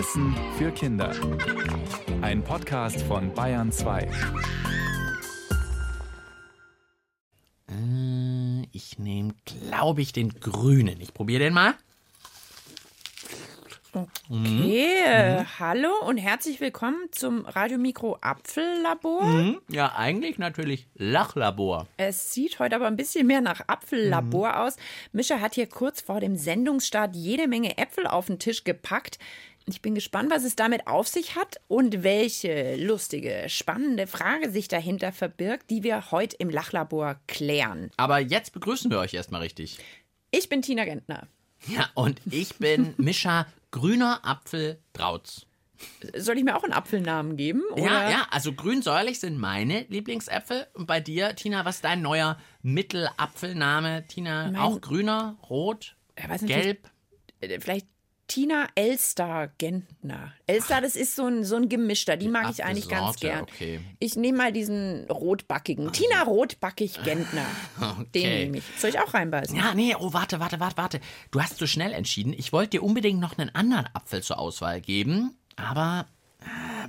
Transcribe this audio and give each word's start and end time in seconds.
Wissen 0.00 0.34
für 0.56 0.70
Kinder. 0.70 1.14
Ein 2.22 2.42
Podcast 2.42 3.02
von 3.02 3.34
Bayern 3.34 3.70
2. 3.70 4.08
Äh, 7.68 8.66
ich 8.72 8.98
nehme, 8.98 9.34
glaube 9.44 10.00
ich, 10.00 10.14
den 10.14 10.30
grünen. 10.40 10.98
Ich 11.02 11.12
probiere 11.12 11.40
den 11.40 11.52
mal. 11.52 11.74
Okay, 13.92 14.86
äh, 15.04 15.44
hallo 15.58 15.90
und 16.06 16.16
herzlich 16.16 16.60
willkommen 16.60 17.08
zum 17.10 17.44
Radiomikro 17.44 18.16
Apfellabor. 18.22 19.24
Mhm. 19.24 19.60
Ja, 19.68 19.96
eigentlich 19.96 20.38
natürlich 20.38 20.86
Lachlabor. 20.94 21.88
Es 21.98 22.32
sieht 22.32 22.58
heute 22.58 22.76
aber 22.76 22.86
ein 22.86 22.96
bisschen 22.96 23.26
mehr 23.26 23.40
nach 23.40 23.62
Apfellabor 23.66 24.60
aus. 24.60 24.76
Mischa 25.12 25.40
hat 25.40 25.56
hier 25.56 25.66
kurz 25.66 26.00
vor 26.00 26.20
dem 26.20 26.36
Sendungsstart 26.36 27.16
jede 27.16 27.48
Menge 27.48 27.76
Äpfel 27.76 28.06
auf 28.06 28.28
den 28.28 28.38
Tisch 28.38 28.64
gepackt. 28.64 29.18
Ich 29.70 29.82
bin 29.82 29.94
gespannt, 29.94 30.30
was 30.30 30.44
es 30.44 30.56
damit 30.56 30.86
auf 30.86 31.08
sich 31.08 31.36
hat 31.36 31.60
und 31.68 32.02
welche 32.02 32.76
lustige, 32.76 33.44
spannende 33.48 34.06
Frage 34.06 34.50
sich 34.50 34.68
dahinter 34.68 35.12
verbirgt, 35.12 35.70
die 35.70 35.82
wir 35.82 36.10
heute 36.10 36.36
im 36.36 36.50
Lachlabor 36.50 37.20
klären. 37.26 37.90
Aber 37.96 38.18
jetzt 38.18 38.52
begrüßen 38.52 38.90
wir 38.90 38.98
euch 38.98 39.14
erstmal 39.14 39.42
richtig. 39.42 39.78
Ich 40.30 40.48
bin 40.48 40.62
Tina 40.62 40.84
Gentner. 40.84 41.26
Ja, 41.66 41.88
und 41.94 42.20
ich 42.30 42.56
bin 42.56 42.94
Mischa 42.98 43.46
Grüner 43.70 44.20
Apfel 44.24 44.78
Trautz. 44.92 45.46
Soll 46.14 46.36
ich 46.36 46.44
mir 46.44 46.56
auch 46.56 46.64
einen 46.64 46.74
Apfelnamen 46.74 47.36
geben? 47.38 47.62
Oder? 47.72 47.82
Ja, 47.84 48.10
ja, 48.10 48.26
also 48.30 48.52
grün-säuerlich 48.52 49.18
sind 49.18 49.38
meine 49.38 49.86
Lieblingsäpfel. 49.88 50.66
Und 50.74 50.86
bei 50.86 51.00
dir, 51.00 51.34
Tina, 51.36 51.64
was 51.64 51.76
ist 51.76 51.84
dein 51.84 52.02
neuer 52.02 52.38
Mittelapfelname? 52.62 54.06
Tina, 54.06 54.46
Mein- 54.50 54.56
auch 54.56 54.80
grüner, 54.80 55.36
rot, 55.48 55.96
Ja, 56.18 56.36
gelb? 56.36 56.88
Vielleicht 57.60 57.86
Tina 58.30 58.68
Elstar 58.76 59.48
Gentner. 59.58 60.32
Elstar, 60.46 60.80
das 60.80 60.94
ist 60.94 61.16
so 61.16 61.26
ein, 61.26 61.42
so 61.44 61.56
ein 61.56 61.68
gemischter. 61.68 62.16
Die 62.16 62.28
mag 62.28 62.48
ich 62.50 62.62
eigentlich 62.64 62.88
ganz 62.88 63.18
gern. 63.18 63.42
okay. 63.42 63.80
Ich 63.98 64.14
nehme 64.14 64.38
mal 64.38 64.52
diesen 64.52 65.04
rotbackigen. 65.10 65.90
Tina 65.92 66.22
Rotbackig 66.22 67.02
Gentner. 67.02 67.44
Den 67.80 67.98
Okay. 68.00 68.44
nehme 68.44 68.58
ich. 68.58 68.64
Soll 68.78 68.90
ich 68.90 69.00
auch 69.00 69.12
reinbeißen? 69.14 69.56
Ja, 69.56 69.74
nee, 69.74 69.96
oh, 69.98 70.12
warte, 70.12 70.38
warte, 70.38 70.60
warte, 70.60 70.76
warte. 70.76 71.00
Du 71.32 71.40
hast 71.42 71.58
so 71.58 71.66
schnell 71.66 71.92
entschieden. 71.92 72.32
Ich 72.32 72.52
wollte 72.52 72.70
dir 72.70 72.84
unbedingt 72.84 73.18
noch 73.18 73.36
einen 73.36 73.52
anderen 73.54 73.88
Apfel 73.94 74.22
zur 74.22 74.38
Auswahl 74.38 74.80
geben, 74.80 75.36
aber 75.56 76.06
äh, 76.40 76.44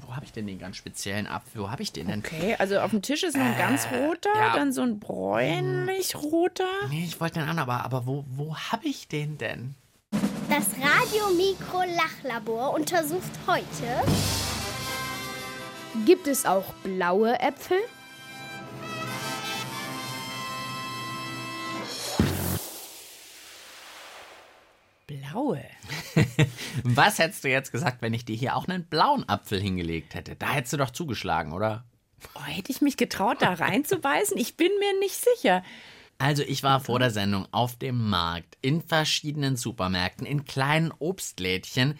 wo 0.06 0.16
habe 0.16 0.25
ich 0.25 0.31
denn 0.31 0.45
den 0.45 0.59
ganz 0.59 0.78
speziellen 0.78 1.25
Apfel? 1.25 1.64
Wo 1.64 1.72
habe 1.72 1.81
ich 1.81 1.92
den 1.92 2.06
denn? 2.08 2.19
Okay, 2.19 2.56
also 2.59 2.80
auf 2.80 2.92
dem 2.92 3.02
Tisch 3.02 3.23
ist 3.23 3.36
noch 3.36 3.44
ein 3.45 3.58
ganz 3.58 3.88
roter, 3.92 4.30
Äh, 4.36 4.39
ja. 4.39 4.56
dann 4.56 4.72
so 4.72 4.81
ein 4.84 5.00
bräunlich 5.00 6.16
roter. 6.16 6.64
Nee, 6.89 7.03
ich 7.06 7.19
wollte 7.19 7.39
den 7.39 7.50
anderen, 7.50 7.59
aber, 7.67 7.84
aber 7.84 8.06
wo, 8.06 8.25
wo 8.30 8.56
habe 8.56 8.86
ich 8.88 9.08
den 9.08 9.38
denn? 9.39 9.73
Das 10.52 10.68
Radio-Mikro-Lachlabor 10.82 12.74
untersucht 12.74 13.32
heute 13.48 14.04
Gibt 16.06 16.28
es 16.28 16.46
auch 16.46 16.74
blaue 16.84 17.40
Äpfel? 17.40 17.78
Blaue. 25.08 25.64
Was 26.84 27.20
hättest 27.20 27.46
du 27.46 27.48
jetzt 27.48 27.72
gesagt, 27.72 28.02
wenn 28.02 28.14
ich 28.14 28.26
dir 28.26 28.36
hier 28.36 28.58
auch 28.58 28.68
einen 28.68 28.84
blauen 28.84 29.30
Apfel 29.30 29.62
hingelegt 29.62 30.16
hätte? 30.16 30.36
Da 30.36 30.50
hättest 30.50 30.74
du 30.74 30.78
doch 30.78 30.92
zugeschlagen, 30.92 31.54
oder? 31.54 31.86
Oh, 32.36 32.44
hätte 32.44 32.74
ich 32.74 32.82
mich 32.82 32.98
getraut, 32.98 33.38
da 33.40 33.54
reinzubeißen? 33.54 34.36
Ich 34.36 34.58
bin 34.58 34.72
mir 34.80 35.00
nicht 35.00 35.16
sicher. 35.16 35.64
Also 36.22 36.44
ich 36.44 36.62
war 36.62 36.80
vor 36.80 37.00
der 37.00 37.10
Sendung 37.10 37.48
auf 37.52 37.76
dem 37.78 38.08
Markt, 38.10 38.56
in 38.62 38.84
verschiedenen 38.84 39.56
Supermärkten, 39.56 40.28
in 40.28 40.46
kleinen 40.46 40.94
Obstlädchen. 41.00 41.98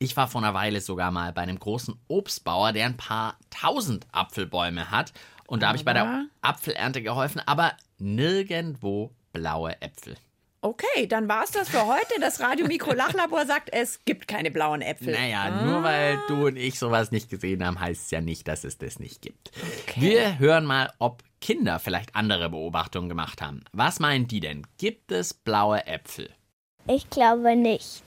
Ich 0.00 0.16
war 0.16 0.26
vor 0.26 0.42
einer 0.42 0.52
Weile 0.52 0.80
sogar 0.80 1.12
mal 1.12 1.32
bei 1.32 1.42
einem 1.42 1.60
großen 1.60 1.94
Obstbauer, 2.08 2.72
der 2.72 2.86
ein 2.86 2.96
paar 2.96 3.38
tausend 3.50 4.08
Apfelbäume 4.10 4.90
hat. 4.90 5.12
Und 5.46 5.62
da 5.62 5.68
habe 5.68 5.78
ich 5.78 5.84
bei 5.84 5.92
der? 5.92 6.26
Apfelernte 6.40 7.02
geholfen, 7.02 7.40
aber 7.46 7.76
nirgendwo 7.98 9.12
blaue 9.32 9.80
Äpfel. 9.80 10.16
Okay, 10.60 11.06
dann 11.06 11.28
war 11.28 11.44
es 11.44 11.52
das 11.52 11.68
für 11.68 11.86
heute. 11.86 12.20
Das 12.20 12.40
Radio-Mikro-Lachlabor 12.40 13.46
sagt, 13.46 13.68
es 13.72 14.04
gibt 14.04 14.26
keine 14.26 14.50
blauen 14.50 14.80
Äpfel. 14.80 15.12
Naja, 15.12 15.64
nur 15.64 15.84
weil 15.84 16.20
du 16.26 16.48
und 16.48 16.56
ich 16.56 16.80
sowas 16.80 17.12
nicht 17.12 17.30
gesehen 17.30 17.64
haben, 17.64 17.78
heißt 17.78 18.06
es 18.06 18.10
ja 18.10 18.20
nicht, 18.20 18.48
dass 18.48 18.64
es 18.64 18.78
das 18.78 18.98
nicht 18.98 19.22
gibt. 19.22 19.52
Wir 19.94 20.40
hören 20.40 20.64
mal, 20.64 20.92
ob 20.98 21.22
Kinder 21.42 21.80
vielleicht 21.80 22.14
andere 22.14 22.48
Beobachtungen 22.48 23.08
gemacht 23.08 23.42
haben. 23.42 23.64
Was 23.72 24.00
meinen 24.00 24.28
die 24.28 24.40
denn? 24.40 24.64
Gibt 24.78 25.10
es 25.12 25.34
blaue 25.34 25.86
Äpfel? 25.86 26.30
Ich 26.86 27.10
glaube 27.10 27.56
nicht, 27.56 28.04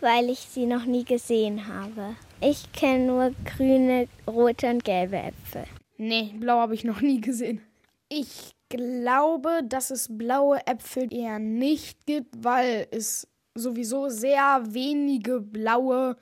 weil 0.00 0.28
ich 0.28 0.40
sie 0.40 0.66
noch 0.66 0.84
nie 0.84 1.04
gesehen 1.04 1.66
habe. 1.66 2.14
Ich 2.40 2.70
kenne 2.72 3.06
nur 3.06 3.34
grüne, 3.44 4.06
rote 4.26 4.68
und 4.68 4.84
gelbe 4.84 5.16
Äpfel. 5.16 5.64
Nee, 5.96 6.34
blau 6.38 6.58
habe 6.58 6.74
ich 6.74 6.84
noch 6.84 7.00
nie 7.00 7.20
gesehen. 7.20 7.62
Ich 8.10 8.54
glaube, 8.68 9.62
dass 9.64 9.90
es 9.90 10.08
blaue 10.10 10.58
Äpfel 10.66 11.12
eher 11.12 11.38
nicht 11.38 12.04
gibt, 12.06 12.44
weil 12.44 12.86
es 12.90 13.26
sowieso 13.54 14.10
sehr 14.10 14.62
wenige 14.68 15.40
blaue 15.40 16.16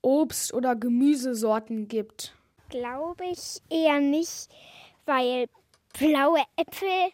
Obst- 0.00 0.54
oder 0.54 0.76
Gemüsesorten 0.76 1.88
gibt. 1.88 2.36
Glaube 2.68 3.24
ich 3.32 3.60
eher 3.68 4.00
nicht, 4.00 4.48
weil 5.06 5.48
blaue 5.92 6.42
Äpfel. 6.56 7.12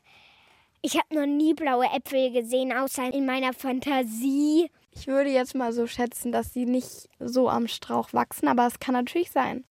Ich 0.83 0.97
habe 0.97 1.15
noch 1.15 1.27
nie 1.27 1.55
blaue 1.55 1.87
Äpfel 1.87 2.33
gesehen, 2.33 2.73
außer 2.73 3.13
in 3.13 3.27
meiner 3.27 3.53
Fantasie. 3.53 4.71
Ich 4.91 5.07
würde 5.07 5.31
jetzt 5.31 5.55
mal 5.55 5.73
so 5.73 5.87
schätzen, 5.87 6.31
dass 6.31 6.53
sie 6.53 6.67
nicht 6.67 7.09
so 7.19 7.49
am 7.49 7.69
Strauch 7.69 8.13
wachsen, 8.13 8.49
aber 8.49 8.67
es 8.67 8.79
kann 8.79 8.95
natürlich 8.95 9.31
sein. 9.31 9.65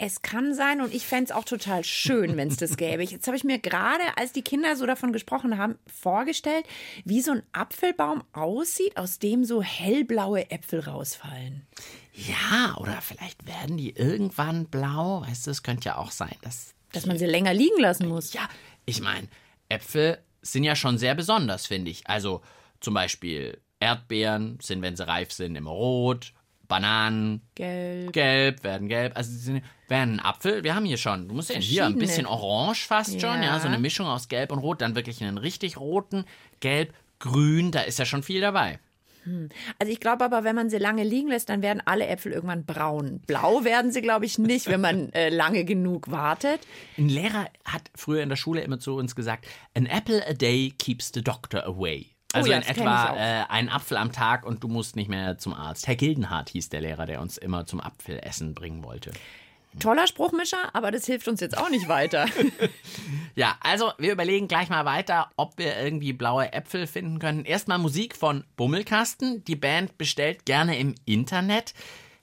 Es 0.00 0.22
kann 0.22 0.54
sein 0.54 0.80
und 0.80 0.94
ich 0.94 1.08
fände 1.08 1.24
es 1.24 1.32
auch 1.32 1.44
total 1.44 1.82
schön, 1.82 2.36
wenn 2.36 2.46
es 2.46 2.56
das 2.56 2.76
gäbe. 2.76 3.02
Jetzt 3.02 3.26
habe 3.26 3.36
ich 3.36 3.42
mir 3.42 3.58
gerade, 3.58 4.04
als 4.16 4.30
die 4.30 4.42
Kinder 4.42 4.76
so 4.76 4.86
davon 4.86 5.12
gesprochen 5.12 5.58
haben, 5.58 5.76
vorgestellt, 5.92 6.64
wie 7.04 7.20
so 7.20 7.32
ein 7.32 7.42
Apfelbaum 7.50 8.22
aussieht, 8.32 8.96
aus 8.96 9.18
dem 9.18 9.44
so 9.44 9.60
hellblaue 9.60 10.52
Äpfel 10.52 10.78
rausfallen. 10.78 11.66
Ja, 12.14 12.76
oder 12.78 13.00
vielleicht 13.00 13.44
werden 13.44 13.76
die 13.76 13.90
irgendwann 13.90 14.66
blau. 14.66 15.22
Weißt 15.22 15.48
du, 15.48 15.50
es 15.50 15.64
könnte 15.64 15.86
ja 15.86 15.96
auch 15.96 16.12
sein, 16.12 16.36
dass. 16.42 16.74
Dass 16.92 17.06
man 17.06 17.18
sie 17.18 17.26
länger 17.26 17.52
liegen 17.54 17.80
lassen 17.80 18.08
muss. 18.08 18.32
Ja, 18.32 18.48
ich 18.86 19.00
meine, 19.00 19.28
Äpfel 19.68 20.18
sind 20.42 20.64
ja 20.64 20.74
schon 20.76 20.98
sehr 20.98 21.14
besonders, 21.14 21.66
finde 21.66 21.90
ich. 21.90 22.06
Also 22.06 22.42
zum 22.80 22.94
Beispiel 22.94 23.60
Erdbeeren 23.80 24.58
sind, 24.62 24.82
wenn 24.82 24.96
sie 24.96 25.06
reif 25.06 25.32
sind, 25.32 25.56
immer 25.56 25.70
rot. 25.70 26.32
Bananen 26.68 27.40
Gelb. 27.54 28.12
gelb, 28.12 28.62
werden 28.62 28.88
gelb. 28.88 29.16
Also 29.16 29.30
sie 29.30 29.38
sind, 29.38 29.64
werden 29.88 30.16
ein 30.16 30.20
Apfel. 30.20 30.64
Wir 30.64 30.74
haben 30.74 30.84
hier 30.84 30.98
schon, 30.98 31.26
du 31.28 31.34
musst 31.34 31.48
sehen, 31.48 31.62
hier 31.62 31.86
ein 31.86 31.96
bisschen 31.96 32.26
orange 32.26 32.86
fast 32.86 33.12
schon, 33.20 33.42
ja, 33.42 33.54
Ja. 33.54 33.60
so 33.60 33.68
eine 33.68 33.78
Mischung 33.78 34.06
aus 34.06 34.28
gelb 34.28 34.52
und 34.52 34.58
rot. 34.58 34.82
Dann 34.82 34.94
wirklich 34.94 35.22
einen 35.22 35.38
richtig 35.38 35.78
roten, 35.78 36.24
gelb, 36.60 36.92
grün. 37.20 37.70
Da 37.72 37.80
ist 37.80 37.98
ja 37.98 38.04
schon 38.04 38.22
viel 38.22 38.40
dabei. 38.42 38.80
Also 39.78 39.92
ich 39.92 40.00
glaube 40.00 40.24
aber, 40.24 40.44
wenn 40.44 40.56
man 40.56 40.70
sie 40.70 40.78
lange 40.78 41.04
liegen 41.04 41.28
lässt, 41.28 41.48
dann 41.48 41.62
werden 41.62 41.82
alle 41.84 42.06
Äpfel 42.06 42.32
irgendwann 42.32 42.64
braun. 42.64 43.20
Blau 43.26 43.64
werden 43.64 43.92
sie, 43.92 44.02
glaube 44.02 44.26
ich, 44.26 44.38
nicht, 44.38 44.68
wenn 44.68 44.80
man 44.80 45.12
äh, 45.12 45.28
lange 45.28 45.64
genug 45.64 46.10
wartet. 46.10 46.60
Ein 46.96 47.08
Lehrer 47.08 47.46
hat 47.64 47.90
früher 47.94 48.22
in 48.22 48.28
der 48.28 48.36
Schule 48.36 48.60
immer 48.60 48.78
zu 48.78 48.96
uns 48.96 49.14
gesagt, 49.14 49.46
an 49.74 49.86
apple 49.86 50.26
a 50.28 50.32
day 50.32 50.72
keeps 50.78 51.10
the 51.12 51.22
doctor 51.22 51.64
away. 51.64 52.06
Also 52.32 52.50
Oh 52.50 52.52
ja, 52.52 52.58
in 52.58 52.64
etwa 52.64 53.16
äh, 53.16 53.44
ein 53.48 53.68
Apfel 53.70 53.96
am 53.96 54.12
Tag 54.12 54.44
und 54.44 54.62
du 54.62 54.68
musst 54.68 54.96
nicht 54.96 55.08
mehr 55.08 55.38
zum 55.38 55.54
Arzt. 55.54 55.86
Herr 55.86 55.96
Gildenhardt 55.96 56.50
hieß 56.50 56.68
der 56.68 56.82
Lehrer, 56.82 57.06
der 57.06 57.20
uns 57.22 57.38
immer 57.38 57.64
zum 57.64 57.80
Apfelessen 57.80 58.54
bringen 58.54 58.84
wollte. 58.84 59.12
Toller 59.78 60.06
Spruchmischer, 60.06 60.74
aber 60.74 60.90
das 60.90 61.06
hilft 61.06 61.28
uns 61.28 61.40
jetzt 61.40 61.56
auch 61.56 61.70
nicht 61.70 61.88
weiter. 61.88 62.26
Ja, 63.34 63.56
also 63.60 63.92
wir 63.98 64.10
überlegen 64.10 64.48
gleich 64.48 64.68
mal 64.68 64.84
weiter, 64.84 65.30
ob 65.36 65.58
wir 65.58 65.78
irgendwie 65.78 66.12
blaue 66.12 66.52
Äpfel 66.52 66.88
finden 66.88 67.20
können. 67.20 67.44
Erstmal 67.44 67.78
Musik 67.78 68.16
von 68.16 68.42
Bummelkasten. 68.56 69.44
Die 69.44 69.54
Band 69.54 69.96
bestellt 69.96 70.44
gerne 70.44 70.76
im 70.76 70.96
Internet. 71.04 71.72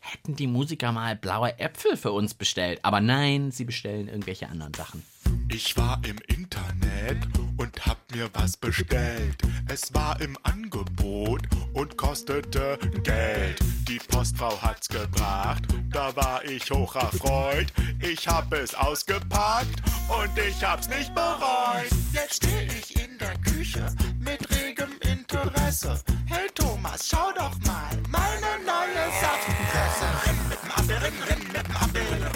Hätten 0.02 0.36
die 0.36 0.48
Musiker 0.48 0.92
mal 0.92 1.16
blaue 1.16 1.58
Äpfel 1.58 1.96
für 1.96 2.12
uns 2.12 2.34
bestellt. 2.34 2.80
Aber 2.84 3.00
nein, 3.00 3.52
sie 3.52 3.64
bestellen 3.64 4.10
irgendwelche 4.10 4.50
anderen 4.50 4.74
Sachen. 4.74 5.04
Ich 5.50 5.78
war 5.78 6.02
im 6.06 6.18
Internet 6.28 7.28
und 7.58 7.86
hab 7.86 7.98
mir 8.12 8.30
was 8.34 8.58
bestellt. 8.58 9.38
Es 9.68 9.94
war 9.94 10.20
im 10.20 10.38
Angebot 10.44 11.42
und 11.74 11.98
kostete 11.98 12.78
Geld. 13.04 13.60
Die 13.88 14.00
Postfrau 14.00 14.62
hat's 14.62 14.88
gebracht, 14.90 15.64
da 15.92 16.16
war 16.16 16.44
ich 16.44 16.70
hoch 16.72 16.96
erfreut. 16.96 17.68
Ich 18.02 18.28
hab 18.28 18.52
es 18.54 18.74
ausgepackt 18.74 19.82
und 20.10 20.38
ich 20.38 20.64
hab's 20.64 20.90
nicht 20.90 21.14
bereut. 21.14 21.90
Jetzt 22.12 22.36
steh 22.44 22.68
ich 22.68 22.96
in 23.02 23.18
der 23.18 23.38
Küche 23.40 23.86
mit 24.20 24.50
regem 24.50 24.90
Interesse. 25.02 26.02
Hey 26.26 26.50
Thomas, 26.54 27.08
schau 27.08 27.32
doch 27.34 27.58
mal, 27.66 27.96
meine 28.10 28.64
neue 28.66 29.06
Saftpresse. 29.22 30.28
Renn 30.28 30.50
mit 30.50 30.64
dem 30.64 30.72
Apfel, 30.72 30.98
renn, 30.98 31.24
renn 31.30 31.48
mit 31.48 31.68
dem 31.68 31.76
Apfel. 31.76 32.35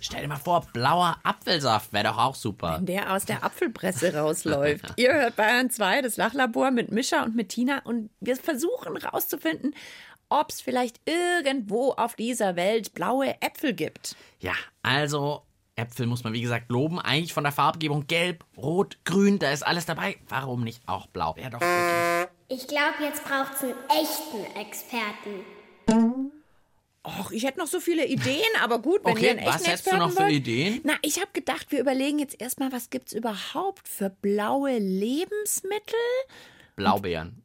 Stell 0.00 0.22
dir 0.22 0.28
mal 0.28 0.36
vor, 0.36 0.66
blauer 0.72 1.18
Apfelsaft 1.22 1.92
wäre 1.92 2.04
doch 2.04 2.18
auch 2.18 2.34
super. 2.34 2.76
Wenn 2.78 2.86
der 2.86 3.12
aus 3.12 3.26
der 3.26 3.44
Apfelpresse 3.44 4.14
rausläuft. 4.14 4.86
Ihr 4.96 5.12
hört 5.12 5.36
Bayern 5.36 5.70
2, 5.70 6.02
das 6.02 6.16
Lachlabor 6.16 6.70
mit 6.70 6.90
Mischa 6.90 7.22
und 7.22 7.36
mit 7.36 7.50
Tina 7.50 7.80
und 7.84 8.10
wir 8.20 8.36
versuchen 8.36 8.96
rauszufinden, 8.96 9.74
ob 10.30 10.50
es 10.50 10.60
vielleicht 10.60 11.00
irgendwo 11.04 11.92
auf 11.92 12.16
dieser 12.16 12.56
Welt 12.56 12.94
blaue 12.94 13.40
Äpfel 13.42 13.74
gibt. 13.74 14.16
Ja, 14.40 14.54
also 14.82 15.42
Äpfel 15.78 16.06
muss 16.06 16.24
man 16.24 16.32
wie 16.32 16.40
gesagt 16.40 16.70
loben. 16.70 16.98
Eigentlich 17.00 17.32
von 17.32 17.44
der 17.44 17.52
Farbgebung 17.52 18.06
gelb, 18.06 18.44
rot, 18.56 18.98
grün, 19.04 19.38
da 19.38 19.50
ist 19.52 19.62
alles 19.64 19.86
dabei. 19.86 20.16
Warum 20.28 20.64
nicht 20.64 20.82
auch 20.86 21.06
blau? 21.06 21.36
Wäre 21.36 21.50
doch 21.50 21.60
wirklich. 21.60 22.28
Ich 22.48 22.66
glaube, 22.66 22.94
jetzt 23.02 23.24
braucht 23.24 23.52
es 23.54 23.62
einen 23.62 23.74
echten 23.88 24.58
Experten. 24.58 26.32
Och, 27.06 27.30
ich 27.30 27.44
hätte 27.44 27.58
noch 27.58 27.66
so 27.66 27.80
viele 27.80 28.06
Ideen, 28.06 28.42
aber 28.62 28.80
gut, 28.80 29.04
wenn 29.04 29.12
Okay, 29.12 29.24
ihr 29.26 29.30
einen 29.30 29.38
echten 29.38 29.54
was 29.54 29.66
hättest 29.66 29.86
du 29.86 29.90
Experten 29.90 29.98
noch 29.98 30.10
für 30.10 30.22
wollt. 30.24 30.32
Ideen? 30.32 30.80
Na, 30.84 30.94
ich 31.02 31.20
habe 31.20 31.30
gedacht, 31.32 31.70
wir 31.70 31.80
überlegen 31.80 32.18
jetzt 32.18 32.40
erstmal, 32.40 32.72
was 32.72 32.90
gibt 32.90 33.08
es 33.08 33.12
überhaupt 33.14 33.88
für 33.88 34.10
blaue 34.10 34.78
Lebensmittel? 34.78 35.94
Blaubeeren. 36.76 37.42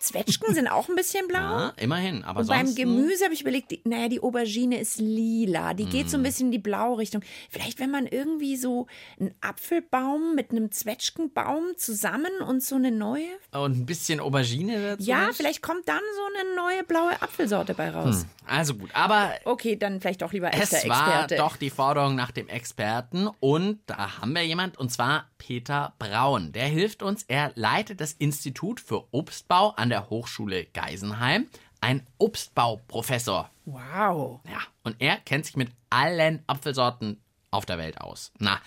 Zwetschgen 0.00 0.54
sind 0.54 0.66
auch 0.66 0.88
ein 0.88 0.96
bisschen 0.96 1.28
blau. 1.28 1.38
Ja, 1.38 1.72
immerhin. 1.76 2.24
Aber 2.24 2.40
Und 2.40 2.48
beim. 2.48 2.74
Gemüse 2.74 3.24
habe 3.24 3.34
ich 3.34 3.42
überlegt, 3.42 3.70
die, 3.70 3.80
naja, 3.84 4.08
die 4.08 4.20
Aubergine 4.20 4.78
ist 4.80 4.98
lila. 4.98 5.74
Die 5.74 5.84
geht 5.86 6.10
so 6.10 6.16
Mm. 6.16 6.20
ein 6.20 6.22
bisschen 6.24 6.46
in 6.46 6.52
die 6.52 6.58
blaue 6.58 6.98
Richtung. 6.98 7.22
Vielleicht, 7.50 7.78
wenn 7.80 7.90
man 7.90 8.06
irgendwie 8.06 8.56
so 8.56 8.86
einen 9.20 9.34
Apfelbaum 9.40 10.34
mit 10.34 10.50
einem 10.50 10.72
Zwetschgenbaum 10.72 11.76
zusammen 11.76 12.32
und 12.46 12.62
so 12.62 12.76
eine 12.76 12.90
neue. 12.90 13.26
Und 13.52 13.76
ein 13.78 13.86
bisschen 13.86 14.20
Aubergine 14.20 14.82
dazu. 14.96 15.02
Ja, 15.08 15.26
nicht? 15.26 15.36
vielleicht 15.36 15.62
kommt 15.62 15.86
dann 15.88 16.00
so 16.16 16.40
eine 16.40 16.56
neue 16.56 16.84
blaue 16.84 17.20
Apfelsorte 17.22 17.74
bei 17.74 17.90
raus. 17.90 18.26
Also 18.46 18.74
gut, 18.74 18.90
aber 18.94 19.32
Okay, 19.44 19.76
dann 19.76 20.00
vielleicht 20.00 20.22
doch 20.22 20.32
lieber 20.32 20.50
es 20.52 20.72
echter 20.72 20.88
war 20.88 21.08
Experte. 21.22 21.36
doch 21.36 21.56
die 21.56 21.70
Forderung 21.70 22.16
nach 22.16 22.30
dem 22.32 22.48
Experten 22.48 23.28
und 23.38 23.78
da 23.86 24.18
haben 24.18 24.34
wir 24.34 24.44
jemand 24.44 24.76
und 24.78 24.90
zwar 24.90 25.26
Peter 25.38 25.94
Braun. 25.98 26.52
Der 26.52 26.66
hilft 26.66 27.02
uns. 27.02 27.24
Er 27.28 27.52
leitet 27.54 28.00
das 28.00 28.12
Institut 28.12 28.80
für 28.80 29.04
Obstbau 29.12 29.70
an 29.76 29.89
der 29.90 30.10
Hochschule 30.10 30.66
Geisenheim. 30.72 31.46
Ein 31.80 32.06
Obstbauprofessor. 32.18 33.50
Wow. 33.64 34.40
Ja, 34.44 34.60
und 34.82 34.96
er 34.98 35.16
kennt 35.16 35.46
sich 35.46 35.56
mit 35.56 35.70
allen 35.88 36.42
Apfelsorten 36.46 37.20
auf 37.50 37.66
der 37.66 37.78
Welt 37.78 38.00
aus. 38.00 38.32
Na, 38.38 38.60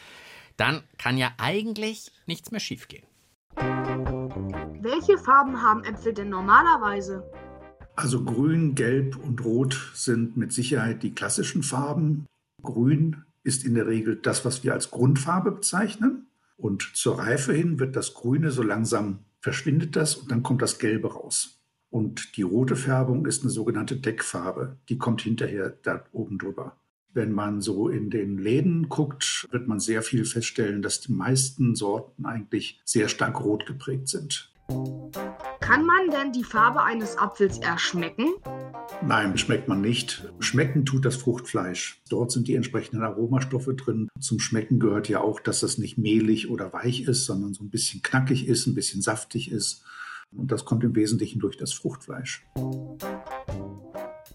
dann 0.58 0.84
kann 0.98 1.18
ja 1.18 1.32
eigentlich 1.38 2.12
nichts 2.26 2.52
mehr 2.52 2.60
schiefgehen. 2.60 3.06
Welche 3.56 5.18
Farben 5.18 5.62
haben 5.62 5.84
Äpfel 5.84 6.14
denn 6.14 6.30
normalerweise? 6.30 7.24
Also 7.96 8.24
grün, 8.24 8.76
gelb 8.76 9.16
und 9.18 9.44
rot 9.46 9.92
sind 9.94 10.36
mit 10.36 10.52
Sicherheit 10.52 11.04
die 11.04 11.14
klassischen 11.14 11.64
Farben. 11.64 12.26
Grün 12.62 13.24
ist 13.44 13.64
in 13.64 13.76
der 13.76 13.88
Regel 13.88 14.16
das, 14.16 14.46
was 14.46 14.64
wir 14.64 14.74
als 14.74 14.90
Grundfarbe 14.90 15.52
bezeichnen. 15.52 16.28
Und 16.58 16.96
zur 16.96 17.20
Reife 17.20 17.54
hin 17.54 17.80
wird 17.80 17.96
das 17.96 18.14
Grüne 18.14 18.52
so 18.52 18.64
langsam 18.64 19.20
verschwindet 19.44 19.98
das 19.98 20.16
und 20.16 20.32
dann 20.32 20.42
kommt 20.42 20.62
das 20.62 20.80
Gelbe 20.80 21.14
raus. 21.14 21.60
Und 21.90 22.38
die 22.38 22.42
rote 22.42 22.76
Färbung 22.76 23.26
ist 23.28 23.44
eine 23.44 23.52
sogenannte 23.52 23.98
Deckfarbe. 23.98 24.78
Die 24.90 24.98
kommt 24.98 25.22
hinterher 25.22 25.78
da 25.84 26.04
oben 26.14 26.40
drüber. 26.40 26.78
Wenn 27.14 27.34
man 27.34 27.62
so 27.62 27.90
in 27.90 28.10
den 28.10 28.40
Läden 28.40 28.90
guckt, 28.90 29.46
wird 29.52 29.68
man 29.68 29.80
sehr 29.80 30.02
viel 30.02 30.26
feststellen, 30.26 30.82
dass 30.82 31.02
die 31.02 31.12
meisten 31.12 31.76
Sorten 31.76 32.26
eigentlich 32.26 32.82
sehr 32.86 33.10
stark 33.10 33.44
rot 33.44 33.68
geprägt 33.68 34.08
sind. 34.08 34.52
Kann 35.64 35.86
man 35.86 36.10
denn 36.12 36.34
die 36.34 36.44
Farbe 36.44 36.84
eines 36.84 37.18
Apfels 37.18 37.58
erschmecken? 37.60 38.34
Nein, 39.02 39.38
schmeckt 39.38 39.70
man 39.70 39.80
nicht. 39.80 40.30
Schmecken 40.40 40.86
tut 40.86 41.06
das 41.06 41.16
Fruchtfleisch. 41.16 42.02
Dort 42.10 42.34
sind 42.34 42.50
die 42.50 42.56
entsprechenden 42.56 43.02
Aromastoffe 43.02 43.74
drin. 43.74 44.10
Zum 44.20 44.42
Schmecken 44.42 44.78
gehört 44.78 45.08
ja 45.08 45.22
auch, 45.22 45.40
dass 45.40 45.62
das 45.62 45.78
nicht 45.78 45.98
mehlig 45.98 46.50
oder 46.50 46.74
weich 46.74 47.04
ist, 47.04 47.26
sondern 47.26 47.54
so 47.54 47.64
ein 47.64 47.70
bisschen 47.70 48.02
knackig 48.02 48.46
ist, 48.46 48.68
ein 48.68 48.76
bisschen 48.76 49.02
saftig 49.02 49.54
ist. 49.54 49.86
Und 50.34 50.52
das 50.52 50.66
kommt 50.66 50.84
im 50.84 50.98
Wesentlichen 50.98 51.40
durch 51.40 51.56
das 51.56 51.72
Fruchtfleisch. 51.72 52.46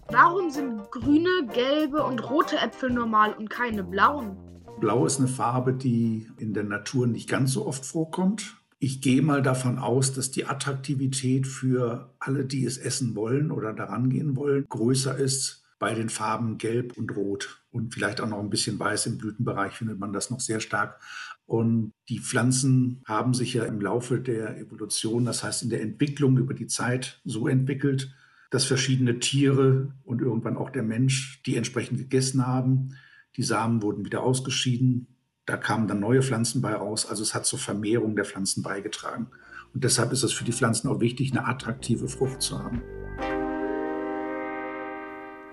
Warum 0.07 0.49
sind 0.49 0.89
grüne, 0.89 1.47
gelbe 1.53 2.03
und 2.03 2.27
rote 2.27 2.57
Äpfel 2.57 2.89
normal 2.89 3.33
und 3.33 3.51
keine 3.51 3.83
blauen? 3.83 4.35
Blau 4.79 5.05
ist 5.05 5.19
eine 5.19 5.27
Farbe, 5.27 5.73
die 5.73 6.27
in 6.37 6.55
der 6.55 6.63
Natur 6.63 7.05
nicht 7.05 7.29
ganz 7.29 7.53
so 7.53 7.67
oft 7.67 7.85
vorkommt. 7.85 8.58
Ich 8.81 9.01
gehe 9.01 9.21
mal 9.21 9.41
davon 9.41 9.77
aus, 9.77 10.13
dass 10.13 10.31
die 10.31 10.45
Attraktivität 10.45 11.45
für 11.47 12.15
alle, 12.17 12.45
die 12.45 12.63
es 12.63 12.77
essen 12.77 13.13
wollen 13.13 13.51
oder 13.51 13.73
daran 13.73 14.09
gehen 14.09 14.37
wollen, 14.37 14.65
größer 14.69 15.17
ist 15.17 15.65
bei 15.79 15.93
den 15.93 16.09
Farben 16.09 16.57
Gelb 16.57 16.97
und 16.97 17.15
Rot. 17.15 17.61
Und 17.71 17.93
vielleicht 17.93 18.21
auch 18.21 18.27
noch 18.27 18.39
ein 18.39 18.49
bisschen 18.49 18.79
Weiß 18.79 19.05
im 19.05 19.17
Blütenbereich 19.17 19.73
findet 19.73 19.99
man 19.99 20.13
das 20.13 20.29
noch 20.29 20.39
sehr 20.39 20.61
stark. 20.61 21.01
Und 21.45 21.91
die 22.07 22.19
Pflanzen 22.19 23.01
haben 23.05 23.33
sich 23.33 23.53
ja 23.53 23.65
im 23.65 23.81
Laufe 23.81 24.19
der 24.19 24.57
Evolution, 24.57 25.25
das 25.25 25.43
heißt 25.43 25.63
in 25.63 25.69
der 25.69 25.81
Entwicklung 25.81 26.37
über 26.37 26.53
die 26.53 26.67
Zeit, 26.67 27.21
so 27.25 27.47
entwickelt, 27.47 28.15
dass 28.49 28.65
verschiedene 28.65 29.19
Tiere 29.19 29.93
und 30.03 30.21
irgendwann 30.21 30.57
auch 30.57 30.69
der 30.69 30.83
Mensch 30.83 31.41
die 31.45 31.55
entsprechend 31.55 31.97
gegessen 31.97 32.47
haben. 32.47 32.95
Die 33.35 33.43
Samen 33.43 33.81
wurden 33.81 34.05
wieder 34.05 34.23
ausgeschieden. 34.23 35.07
Da 35.49 35.57
kamen 35.57 35.87
dann 35.87 35.99
neue 35.99 36.21
Pflanzen 36.21 36.61
bei 36.61 36.75
raus. 36.75 37.07
Also 37.07 37.23
es 37.23 37.33
hat 37.33 37.43
zur 37.43 37.57
Vermehrung 37.57 38.15
der 38.15 38.23
Pflanzen 38.23 38.61
beigetragen. 38.61 39.31
Und 39.73 39.83
deshalb 39.83 40.11
ist 40.11 40.21
es 40.21 40.31
für 40.31 40.43
die 40.43 40.51
Pflanzen 40.51 40.87
auch 40.87 40.99
wichtig, 40.99 41.31
eine 41.31 41.47
attraktive 41.47 42.07
Frucht 42.07 42.43
zu 42.43 42.59
haben. 42.59 42.83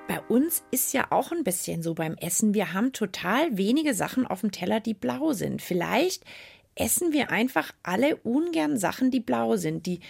Bei 0.07 0.21
uns 0.29 0.65
ist 0.71 0.93
ja 0.93 1.07
auch 1.09 1.33
ein 1.33 1.45
bisschen 1.45 1.83
so 1.83 1.95
beim 1.95 2.15
Essen. 2.17 2.53
Wir 2.53 2.75
haben 2.75 2.93
total 2.93 3.57
wenige 3.57 3.95
Sachen 3.95 4.27
auf 4.27 4.43
dem 4.43 4.53
Teller, 4.53 4.81
die 4.81 4.93
blau 4.93 5.33
sind. 5.33 5.63
Vielleicht 5.63 6.27
essen 6.75 7.15
wir 7.15 7.31
einfach 7.31 7.73
alle 7.83 8.17
ungern 8.17 8.77
Sachen, 8.77 9.11
die 9.11 9.21
blau 9.21 9.57
sind. 9.57 9.87
Die 9.87 10.01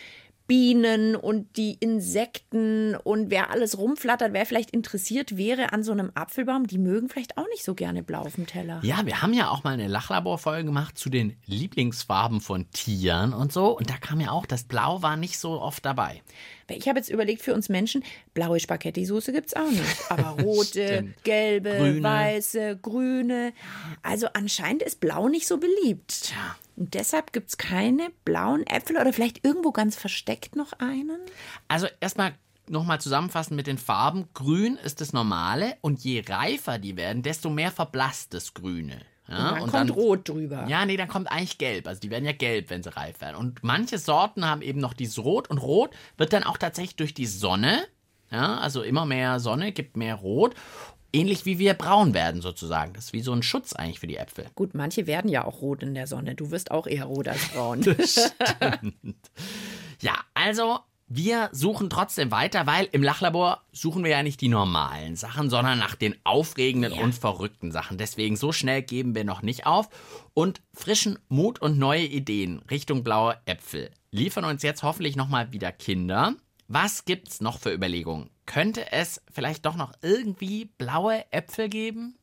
Bienen 0.46 1.16
und 1.16 1.56
die 1.56 1.75
Insekten 1.81 2.94
und 2.94 3.31
wer 3.31 3.50
alles 3.50 3.78
rumflattert, 3.78 4.32
wer 4.32 4.46
vielleicht 4.46 4.70
interessiert 4.70 5.37
wäre 5.37 5.72
an 5.72 5.82
so 5.82 5.93
einem 5.93 6.12
Apfelbaum, 6.14 6.66
die 6.66 6.78
mögen 6.78 7.08
vielleicht 7.08 7.37
auch 7.37 7.46
nicht 7.50 7.64
so 7.64 7.75
gerne 7.75 8.02
blau 8.02 8.20
auf 8.20 8.37
dem 8.37 8.46
Teller. 8.46 8.81
Ja, 8.82 9.04
wir 9.04 9.22
haben 9.22 9.32
ja 9.32 9.50
auch 9.50 9.64
mal 9.64 9.72
eine 9.72 9.88
Lachlabor-Folge 9.88 10.64
gemacht 10.64 10.96
zu 10.96 11.10
den 11.10 11.37
Lieblingsfarben 11.46 12.40
von 12.40 12.70
Tieren 12.70 13.32
und 13.32 13.52
so. 13.52 13.76
Und 13.76 13.90
da 13.90 13.96
kam 13.96 14.20
ja 14.20 14.31
auch, 14.31 14.46
das 14.46 14.64
Blau 14.64 15.02
war 15.02 15.16
nicht 15.16 15.38
so 15.38 15.60
oft 15.60 15.84
dabei. 15.84 16.22
Ich 16.69 16.88
habe 16.88 16.99
jetzt 16.99 17.10
überlegt, 17.10 17.42
für 17.42 17.54
uns 17.54 17.68
Menschen, 17.68 18.04
blaue 18.35 18.61
Spaghetti-Soße 18.61 19.32
gibt 19.32 19.49
es 19.49 19.54
auch 19.54 19.71
nicht. 19.71 20.11
Aber 20.11 20.42
rote, 20.42 21.14
gelbe, 21.25 21.76
Grüne. 21.76 22.02
weiße, 22.02 22.78
grüne. 22.82 23.52
Also 24.02 24.28
anscheinend 24.32 24.82
ist 24.82 25.00
blau 25.00 25.28
nicht 25.28 25.47
so 25.47 25.59
beliebt. 25.59 26.25
Tja. 26.25 26.56
Und 26.76 26.95
deshalb 26.95 27.33
gibt 27.33 27.49
es 27.49 27.59
keine 27.59 28.11
blauen 28.25 28.66
Äpfel 28.66 28.97
oder 28.97 29.12
vielleicht 29.12 29.45
irgendwo 29.45 29.73
ganz 29.73 29.97
versteckt 29.97 30.56
noch 30.56 30.75
einen? 30.75 31.21
Also 31.68 31.87
erstmal 32.00 32.35
nochmal 32.68 33.00
zusammenfassen 33.00 33.56
mit 33.56 33.66
den 33.66 33.78
Farben. 33.78 34.28
Grün 34.35 34.76
ist 34.76 35.00
das 35.00 35.12
Normale 35.12 35.76
und 35.80 36.04
je 36.04 36.23
reifer 36.28 36.78
die 36.78 36.97
werden, 36.97 37.23
desto 37.23 37.49
mehr 37.50 37.71
verblasst 37.71 38.35
das 38.35 38.54
Grüne. 38.54 39.00
Ja, 39.28 39.54
und 39.61 39.75
dann 39.75 39.88
kommt 39.88 39.97
rot 39.97 40.28
drüber. 40.28 40.66
Ja, 40.68 40.87
nee, 40.87 40.97
dann 40.97 41.09
kommt 41.09 41.30
eigentlich 41.30 41.59
gelb. 41.59 41.88
Also 41.88 42.00
die 42.00 42.11
werden 42.11 42.25
ja 42.25 42.33
gelb, 42.33 42.71
wenn 42.71 42.83
sie 42.83 42.97
reif 42.97 43.21
werden. 43.21 43.37
Und 43.37 43.64
manche 43.64 43.99
Sorten 43.99 44.45
haben 44.45 44.62
eben 44.62 44.78
noch 44.78 44.95
dieses 44.95 45.18
Rot 45.18 45.50
und 45.50 45.59
Rot 45.59 45.90
wird 46.16 46.33
dann 46.33 46.45
auch 46.45 46.59
tatsächlich 46.59 46.97
durch 46.97 47.14
die 47.14 47.26
Sonne, 47.26 47.87
ja, 48.30 48.59
also 48.59 48.83
immer 48.83 49.04
mehr 49.04 49.40
Sonne 49.40 49.73
gibt 49.73 49.97
mehr 49.97 50.14
Rot. 50.16 50.54
Ähnlich 51.16 51.44
wie 51.46 51.58
wir 51.58 51.75
braun 51.75 52.14
werden 52.14 52.40
sozusagen. 52.42 52.92
Das 52.92 53.06
ist 53.06 53.12
wie 53.12 53.20
so 53.23 53.32
ein 53.32 53.42
Schutz 53.42 53.73
eigentlich 53.73 54.00
für 54.00 54.06
die 54.06 54.16
Äpfel. 54.16 54.46
Gut, 54.54 54.75
manche 54.75 55.06
werden 55.06 55.30
ja 55.30 55.44
auch 55.44 55.61
rot 55.62 55.82
in 55.82 55.94
der 55.94 56.06
Sonne. 56.06 56.35
Du 56.35 56.50
wirst 56.50 56.70
auch 56.70 56.87
eher 56.87 57.04
rot 57.04 57.28
als 57.28 57.49
braun. 57.49 57.82
Ja, 60.00 60.14
also 60.35 60.78
wir 61.08 61.49
suchen 61.52 61.88
trotzdem 61.88 62.30
weiter, 62.30 62.66
weil 62.66 62.88
im 62.92 63.02
Lachlabor 63.02 63.62
suchen 63.73 64.02
wir 64.04 64.11
ja 64.11 64.23
nicht 64.23 64.40
die 64.40 64.49
normalen 64.49 65.16
Sachen, 65.16 65.49
sondern 65.50 65.78
nach 65.78 65.94
den 65.94 66.16
aufregenden 66.25 66.92
Ja. 66.92 67.02
und 67.02 67.14
verrückten 67.14 67.70
Sachen. 67.73 67.96
Deswegen 67.96 68.37
so 68.37 68.52
schnell 68.52 68.82
geben 68.82 69.14
wir 69.14 69.25
noch 69.25 69.40
nicht 69.42 69.66
auf 69.66 69.88
und 70.35 70.61
frischen 70.75 71.18
Mut 71.28 71.61
und 71.62 71.78
neue 71.78 72.04
Ideen 72.04 72.58
Richtung 72.70 73.04
blaue 73.04 73.38
Äpfel 73.46 73.90
liefern 74.11 74.44
uns 74.44 74.62
jetzt 74.62 74.82
hoffentlich 74.82 75.14
nochmal 75.16 75.52
wieder 75.52 75.73
Kinder. 75.73 76.35
Was 76.68 77.04
gibt's 77.04 77.40
noch 77.40 77.58
für 77.58 77.73
Überlegungen? 77.73 78.30
Könnte 78.47 78.93
es 78.93 79.21
vielleicht 79.31 79.67
doch 79.67 79.76
noch 79.76 79.93
irgendwie 80.03 80.67
blaue 80.79 81.25
Äpfel 81.31 81.69
geben? 81.69 82.17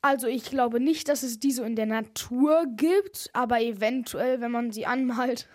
Also 0.00 0.26
ich 0.26 0.44
glaube 0.44 0.80
nicht, 0.80 1.08
dass 1.08 1.22
es 1.22 1.38
die 1.38 1.52
so 1.52 1.62
in 1.62 1.76
der 1.76 1.86
Natur 1.86 2.64
gibt, 2.76 3.30
aber 3.34 3.60
eventuell, 3.60 4.40
wenn 4.40 4.50
man 4.50 4.72
sie 4.72 4.84
anmalt. 4.86 5.48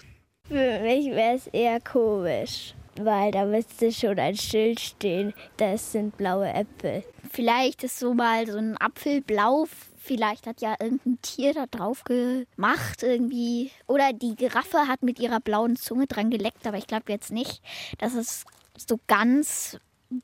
Für 0.47 0.79
mich 0.79 1.07
wäre 1.07 1.35
es 1.35 1.47
eher 1.47 1.81
komisch, 1.81 2.73
weil 3.01 3.31
da 3.31 3.43
müsste 3.43 3.91
schon 3.91 4.17
ein 4.17 4.37
Schild 4.37 4.79
stehen, 4.79 5.33
das 5.57 5.91
sind 5.91 6.15
blaue 6.15 6.47
Äpfel. 6.47 7.03
Vielleicht 7.29 7.83
ist 7.83 7.99
so 7.99 8.13
mal 8.13 8.47
so 8.47 8.57
ein 8.57 8.77
Apfel 8.77 9.21
blau. 9.21 9.67
Vielleicht 9.97 10.47
hat 10.47 10.61
ja 10.61 10.75
irgendein 10.79 11.21
Tier 11.21 11.53
da 11.53 11.65
drauf 11.65 12.05
gemacht 12.05 13.03
irgendwie. 13.03 13.71
Oder 13.87 14.13
die 14.13 14.35
Giraffe 14.35 14.87
hat 14.87 15.03
mit 15.03 15.19
ihrer 15.19 15.41
blauen 15.41 15.75
Zunge 15.75 16.07
dran 16.07 16.29
geleckt. 16.29 16.65
Aber 16.65 16.77
ich 16.77 16.87
glaube 16.87 17.11
jetzt 17.11 17.31
nicht, 17.31 17.61
dass 17.97 18.13
es 18.13 18.45
so 18.77 18.99
ganz 19.07 19.77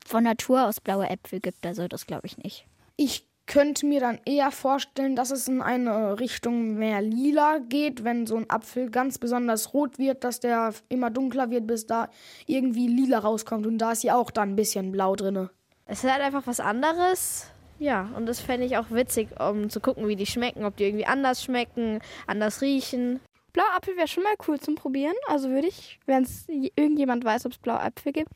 von 0.06 0.24
Natur 0.24 0.66
aus 0.66 0.80
blaue 0.80 1.08
Äpfel 1.08 1.40
gibt. 1.40 1.64
Also 1.66 1.88
das 1.88 2.06
glaube 2.06 2.26
ich 2.26 2.38
nicht. 2.38 2.66
Ich 2.96 3.26
könnte 3.46 3.86
mir 3.86 4.00
dann 4.00 4.18
eher 4.24 4.50
vorstellen, 4.50 5.16
dass 5.16 5.30
es 5.30 5.48
in 5.48 5.60
eine 5.60 6.18
Richtung 6.18 6.74
mehr 6.74 7.02
lila 7.02 7.58
geht, 7.58 8.04
wenn 8.04 8.26
so 8.26 8.36
ein 8.36 8.48
Apfel 8.48 8.90
ganz 8.90 9.18
besonders 9.18 9.74
rot 9.74 9.98
wird, 9.98 10.24
dass 10.24 10.40
der 10.40 10.72
immer 10.88 11.10
dunkler 11.10 11.50
wird, 11.50 11.66
bis 11.66 11.86
da 11.86 12.08
irgendwie 12.46 12.88
lila 12.88 13.18
rauskommt. 13.18 13.66
Und 13.66 13.78
da 13.78 13.92
ist 13.92 14.02
ja 14.02 14.16
auch 14.16 14.30
dann 14.30 14.50
ein 14.50 14.56
bisschen 14.56 14.92
blau 14.92 15.14
drin. 15.14 15.50
Es 15.86 16.02
ist 16.02 16.10
halt 16.10 16.22
einfach 16.22 16.46
was 16.46 16.60
anderes. 16.60 17.50
Ja, 17.78 18.08
und 18.16 18.26
das 18.26 18.40
fände 18.40 18.64
ich 18.64 18.78
auch 18.78 18.90
witzig, 18.90 19.28
um 19.38 19.68
zu 19.68 19.80
gucken, 19.80 20.08
wie 20.08 20.16
die 20.16 20.26
schmecken, 20.26 20.64
ob 20.64 20.76
die 20.76 20.84
irgendwie 20.84 21.06
anders 21.06 21.42
schmecken, 21.42 22.00
anders 22.26 22.62
riechen. 22.62 23.20
Blauapfel 23.52 23.96
wäre 23.96 24.08
schon 24.08 24.22
mal 24.22 24.34
cool 24.48 24.58
zum 24.58 24.74
Probieren. 24.74 25.14
Also 25.26 25.50
würde 25.50 25.68
ich, 25.68 25.98
wenn 26.06 26.22
es 26.22 26.46
irgendjemand 26.48 27.24
weiß, 27.24 27.46
ob 27.46 27.52
es 27.52 27.58
Blauapfel 27.58 28.12
gibt, 28.12 28.32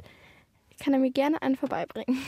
kann 0.82 0.92
er 0.92 0.98
mir 0.98 1.10
gerne 1.10 1.40
einen 1.42 1.56
vorbeibringen. 1.56 2.18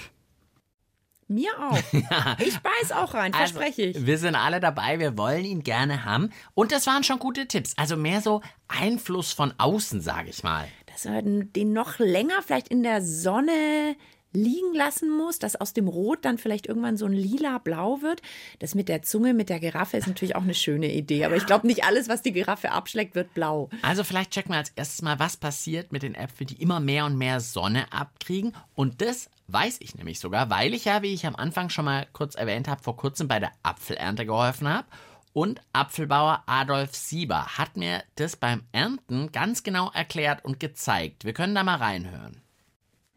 Mir 1.28 1.50
auch. 1.60 1.78
Ich 2.40 2.58
beiß 2.58 2.90
auch 2.92 3.14
rein, 3.14 3.32
Also, 3.32 3.54
verspreche 3.54 3.82
ich. 3.82 4.04
Wir 4.04 4.18
sind 4.18 4.34
alle 4.34 4.58
dabei, 4.58 4.98
wir 4.98 5.16
wollen 5.16 5.44
ihn 5.44 5.62
gerne 5.62 6.04
haben. 6.04 6.30
Und 6.54 6.72
das 6.72 6.88
waren 6.88 7.04
schon 7.04 7.20
gute 7.20 7.46
Tipps. 7.46 7.74
Also 7.78 7.96
mehr 7.96 8.20
so 8.20 8.40
Einfluss 8.66 9.32
von 9.32 9.54
außen, 9.56 10.00
sage 10.00 10.30
ich 10.30 10.42
mal. 10.42 10.66
Dass 10.86 11.04
man 11.04 11.52
den 11.52 11.72
noch 11.72 12.00
länger 12.00 12.42
vielleicht 12.42 12.68
in 12.68 12.82
der 12.82 13.00
Sonne 13.00 13.94
liegen 14.32 14.74
lassen 14.74 15.10
muss, 15.10 15.38
dass 15.38 15.56
aus 15.56 15.72
dem 15.72 15.88
Rot 15.88 16.24
dann 16.24 16.38
vielleicht 16.38 16.66
irgendwann 16.66 16.96
so 16.96 17.06
ein 17.06 17.12
lila-blau 17.12 18.02
wird. 18.02 18.22
Das 18.58 18.74
mit 18.74 18.88
der 18.88 19.02
Zunge, 19.02 19.34
mit 19.34 19.48
der 19.48 19.60
Giraffe 19.60 19.96
ist 19.96 20.06
natürlich 20.06 20.36
auch 20.36 20.42
eine 20.42 20.54
schöne 20.54 20.92
Idee. 20.92 21.24
Aber 21.24 21.36
ich 21.36 21.46
glaube, 21.46 21.66
nicht 21.66 21.84
alles, 21.84 22.08
was 22.08 22.22
die 22.22 22.32
Giraffe 22.32 22.70
abschleckt, 22.70 23.14
wird 23.14 23.34
blau. 23.34 23.70
Also 23.82 24.04
vielleicht 24.04 24.30
checken 24.30 24.52
wir 24.52 24.58
als 24.58 24.70
erstes 24.70 25.02
mal, 25.02 25.18
was 25.18 25.36
passiert 25.36 25.92
mit 25.92 26.02
den 26.02 26.14
Äpfeln, 26.14 26.46
die 26.46 26.62
immer 26.62 26.80
mehr 26.80 27.06
und 27.06 27.16
mehr 27.16 27.40
Sonne 27.40 27.92
abkriegen. 27.92 28.54
Und 28.74 29.02
das 29.02 29.30
weiß 29.48 29.78
ich 29.80 29.94
nämlich 29.96 30.20
sogar, 30.20 30.50
weil 30.50 30.74
ich 30.74 30.84
ja, 30.84 31.02
wie 31.02 31.12
ich 31.12 31.26
am 31.26 31.36
Anfang 31.36 31.70
schon 31.70 31.84
mal 31.84 32.06
kurz 32.12 32.34
erwähnt 32.34 32.68
habe, 32.68 32.82
vor 32.82 32.96
kurzem 32.96 33.28
bei 33.28 33.40
der 33.40 33.52
Apfelernte 33.62 34.26
geholfen 34.26 34.68
habe. 34.68 34.86
Und 35.32 35.60
Apfelbauer 35.72 36.42
Adolf 36.46 36.94
Sieber 36.94 37.58
hat 37.58 37.76
mir 37.76 38.02
das 38.16 38.36
beim 38.36 38.64
Ernten 38.72 39.30
ganz 39.30 39.62
genau 39.62 39.90
erklärt 39.90 40.44
und 40.44 40.58
gezeigt. 40.58 41.24
Wir 41.24 41.32
können 41.32 41.54
da 41.54 41.62
mal 41.62 41.76
reinhören. 41.76 42.42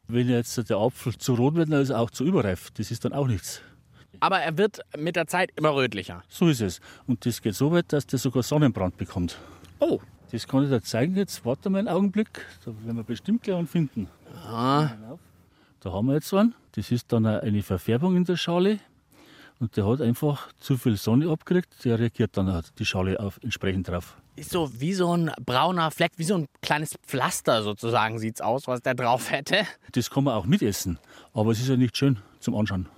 Wenn 0.08 0.30
jetzt 0.30 0.70
der 0.70 0.78
Apfel 0.78 1.18
zu 1.18 1.34
rot 1.36 1.56
wird, 1.56 1.72
dann 1.72 1.82
ist 1.82 1.90
er 1.90 2.00
auch 2.00 2.12
zu 2.12 2.26
überreif. 2.26 2.72
Das 2.72 2.92
ist 2.92 3.06
dann 3.06 3.14
auch 3.14 3.28
nichts. 3.28 3.62
Aber 4.20 4.40
er 4.40 4.58
wird 4.58 4.82
mit 4.98 5.16
der 5.16 5.28
Zeit 5.28 5.52
immer 5.56 5.74
rötlicher. 5.74 6.24
So 6.30 6.48
ist 6.48 6.62
es. 6.62 6.82
Und 7.08 7.26
das 7.26 7.42
geht 7.42 7.56
so 7.56 7.72
weit, 7.72 7.92
dass 7.92 8.06
der 8.06 8.20
sogar 8.20 8.44
Sonnenbrand 8.44 8.98
bekommt. 8.98 9.38
Oh. 9.80 10.00
Das 10.32 10.48
kann 10.48 10.64
ich 10.64 10.70
dir 10.70 10.82
zeigen 10.82 11.16
jetzt. 11.16 11.46
Warte 11.46 11.70
mal 11.70 11.80
einen 11.80 11.88
Augenblick. 11.88 12.46
Da 12.66 12.72
werden 12.84 12.98
wir 12.98 13.04
bestimmt 13.04 13.44
gleich 13.44 13.58
einen 13.58 13.68
finden. 13.68 14.08
Ah. 14.48 14.90
Da 15.80 15.92
haben 15.92 16.08
wir 16.08 16.16
jetzt 16.16 16.34
einen. 16.34 16.56
Das 16.72 16.92
ist 16.92 17.12
dann 17.12 17.26
eine 17.26 17.62
Verfärbung 17.62 18.16
in 18.16 18.26
der 18.26 18.38
Schale. 18.38 18.80
Und 19.60 19.78
der 19.78 19.88
hat 19.88 20.02
einfach 20.02 20.52
zu 20.60 20.78
viel 20.78 20.98
Sonne 20.98 21.30
abgekriegt. 21.30 21.86
Der 21.86 22.00
reagiert 22.00 22.36
dann 22.36 22.64
die 22.80 22.86
Schale 22.86 23.20
auf, 23.20 23.40
entsprechend 23.44 23.88
drauf. 23.88 24.18
Ist 24.36 24.50
so 24.50 24.70
wie 24.80 24.94
so 24.94 25.16
ein 25.16 25.32
brauner 25.46 25.92
Fleck, 25.92 26.14
wie 26.18 26.24
so 26.24 26.36
ein 26.36 26.48
kleines 26.62 26.96
Pflaster 27.06 27.62
sozusagen 27.62 28.18
sieht's 28.18 28.42
aus, 28.42 28.68
was 28.68 28.82
der 28.82 28.96
drauf 28.96 29.30
hätte. 29.32 29.66
Das 29.92 30.10
kann 30.10 30.24
man 30.24 30.34
auch 30.34 30.46
mitessen. 30.46 30.98
Aber 31.34 31.52
es 31.52 31.60
ist 31.60 31.70
ja 31.70 31.76
nicht 31.78 31.96
schön 31.96 32.18
zum 32.40 32.56
Anschauen. 32.56 32.90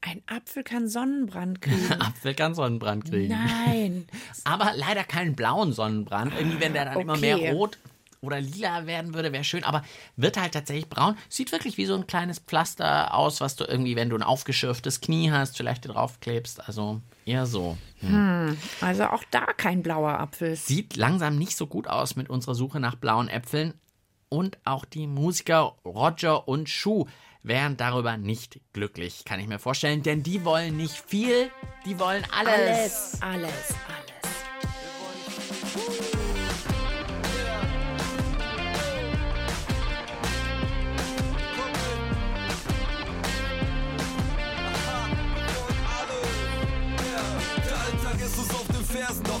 Ein 0.00 0.22
Apfel 0.26 0.64
kann 0.64 0.88
Sonnenbrand 0.88 1.60
kriegen. 1.62 1.92
Apfel 2.00 2.34
kann 2.34 2.54
Sonnenbrand 2.54 3.04
kriegen. 3.04 3.28
Nein. 3.34 4.06
Aber 4.44 4.72
leider 4.74 5.04
keinen 5.04 5.34
blauen 5.36 5.72
Sonnenbrand. 5.72 6.32
Irgendwie, 6.36 6.60
wenn 6.60 6.72
der 6.72 6.86
dann 6.86 7.00
immer 7.00 7.12
Okay. 7.14 7.36
mehr 7.36 7.52
rot 7.52 7.78
oder 8.20 8.40
lila 8.40 8.86
werden 8.86 9.14
würde, 9.14 9.32
wäre 9.32 9.44
schön. 9.44 9.64
Aber 9.64 9.82
wird 10.16 10.40
halt 10.40 10.52
tatsächlich 10.52 10.88
braun. 10.88 11.16
Sieht 11.28 11.52
wirklich 11.52 11.76
wie 11.76 11.86
so 11.86 11.94
ein 11.94 12.06
kleines 12.06 12.38
Pflaster 12.38 13.14
aus, 13.14 13.40
was 13.40 13.56
du 13.56 13.64
irgendwie, 13.64 13.96
wenn 13.96 14.10
du 14.10 14.16
ein 14.16 14.22
aufgeschürftes 14.22 15.00
Knie 15.00 15.30
hast, 15.30 15.56
vielleicht 15.56 15.88
draufklebst. 15.88 16.66
Also 16.66 17.00
eher 17.24 17.46
so. 17.46 17.76
Hm, 18.00 18.56
also 18.80 19.04
auch 19.04 19.24
da 19.30 19.46
kein 19.46 19.82
blauer 19.82 20.18
Apfel. 20.18 20.56
Sieht 20.56 20.96
langsam 20.96 21.36
nicht 21.36 21.56
so 21.56 21.66
gut 21.66 21.88
aus 21.88 22.16
mit 22.16 22.30
unserer 22.30 22.54
Suche 22.54 22.80
nach 22.80 22.96
blauen 22.96 23.28
Äpfeln. 23.28 23.74
Und 24.28 24.58
auch 24.64 24.84
die 24.84 25.06
Musiker 25.06 25.76
Roger 25.84 26.48
und 26.48 26.68
Schuh 26.68 27.06
wären 27.42 27.76
darüber 27.76 28.16
nicht 28.16 28.60
glücklich, 28.72 29.24
kann 29.24 29.40
ich 29.40 29.46
mir 29.46 29.58
vorstellen. 29.58 30.02
Denn 30.02 30.22
die 30.22 30.44
wollen 30.44 30.76
nicht 30.76 31.02
viel, 31.06 31.50
die 31.86 31.98
wollen 31.98 32.24
alles. 32.30 33.18
Alles, 33.20 33.22
alles, 33.22 33.74
alles. 33.88 34.08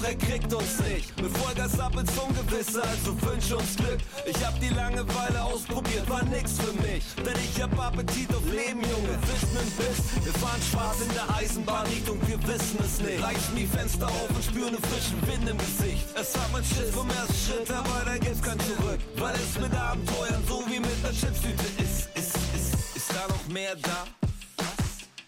Er 0.08 0.14
kriegt 0.14 0.54
uns 0.54 0.80
nicht. 0.88 1.20
Mit 1.20 1.36
Vollgas 1.36 1.78
ab 1.78 1.94
ins 2.00 2.16
Ungewisse, 2.16 2.82
also 2.82 3.12
wünsch 3.28 3.52
uns 3.52 3.76
Glück. 3.76 3.98
Ich 4.24 4.42
hab 4.42 4.58
die 4.58 4.70
Langeweile 4.70 5.44
ausprobiert, 5.44 6.08
war 6.08 6.24
nix 6.24 6.52
für 6.52 6.72
mich. 6.80 7.04
Denn 7.16 7.36
ich 7.44 7.60
hab 7.60 7.78
Appetit 7.78 8.34
auf 8.34 8.42
Leben, 8.46 8.80
Junge, 8.88 9.14
Wissen 9.28 9.52
im 9.60 9.70
Biss. 9.76 10.24
Wir 10.24 10.32
fahren 10.32 10.62
schwarz 10.70 10.96
in 11.02 11.12
der 11.12 11.28
Eisenbahnrichtung, 11.36 12.18
wir 12.26 12.40
wissen 12.48 12.78
es 12.80 13.00
nicht. 13.02 13.22
Reißen 13.22 13.54
die 13.54 13.66
Fenster 13.66 14.06
auf 14.06 14.30
und 14.30 14.42
spüren 14.42 14.68
einen 14.68 14.82
frischen 14.82 15.20
Wind 15.28 15.46
im 15.46 15.58
Gesicht. 15.58 16.06
Es 16.14 16.34
hat 16.34 16.50
man 16.52 16.64
Schiss 16.64 16.90
vom 16.90 17.10
ersten 17.10 17.34
Schritt, 17.44 17.70
aber 17.70 18.02
da 18.06 18.16
gibt's 18.16 18.40
kein 18.40 18.58
Zurück. 18.60 19.00
Weil 19.16 19.34
es 19.34 19.60
mit 19.60 19.74
Abenteuern 19.74 20.42
so 20.48 20.64
wie 20.68 20.80
mit 20.80 21.04
einer 21.04 21.12
Chipstüte 21.12 21.68
ist. 21.84 22.08
Ist, 22.16 22.34
ist, 22.56 22.96
ist 22.96 23.10
da 23.12 23.28
noch 23.28 23.46
mehr 23.52 23.76
da? 23.76 24.06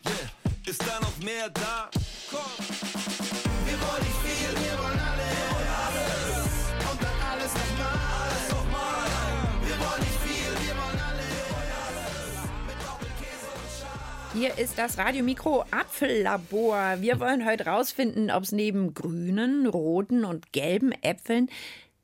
Yeah. 0.08 0.14
Ist 0.64 0.80
da 0.80 0.98
noch 1.00 1.18
mehr 1.22 1.50
da? 1.50 1.90
Komm. 2.30 2.64
Wir 3.66 3.78
wollen 3.82 4.02
nicht 4.02 4.29
Hier 14.40 14.56
ist 14.56 14.78
das 14.78 14.96
Radiomikro 14.96 15.66
Apfellabor. 15.70 16.96
Wir 17.00 17.20
wollen 17.20 17.44
heute 17.44 17.66
rausfinden, 17.66 18.30
ob 18.30 18.44
es 18.44 18.52
neben 18.52 18.94
grünen, 18.94 19.66
roten 19.66 20.24
und 20.24 20.54
gelben 20.54 20.92
Äpfeln 21.02 21.50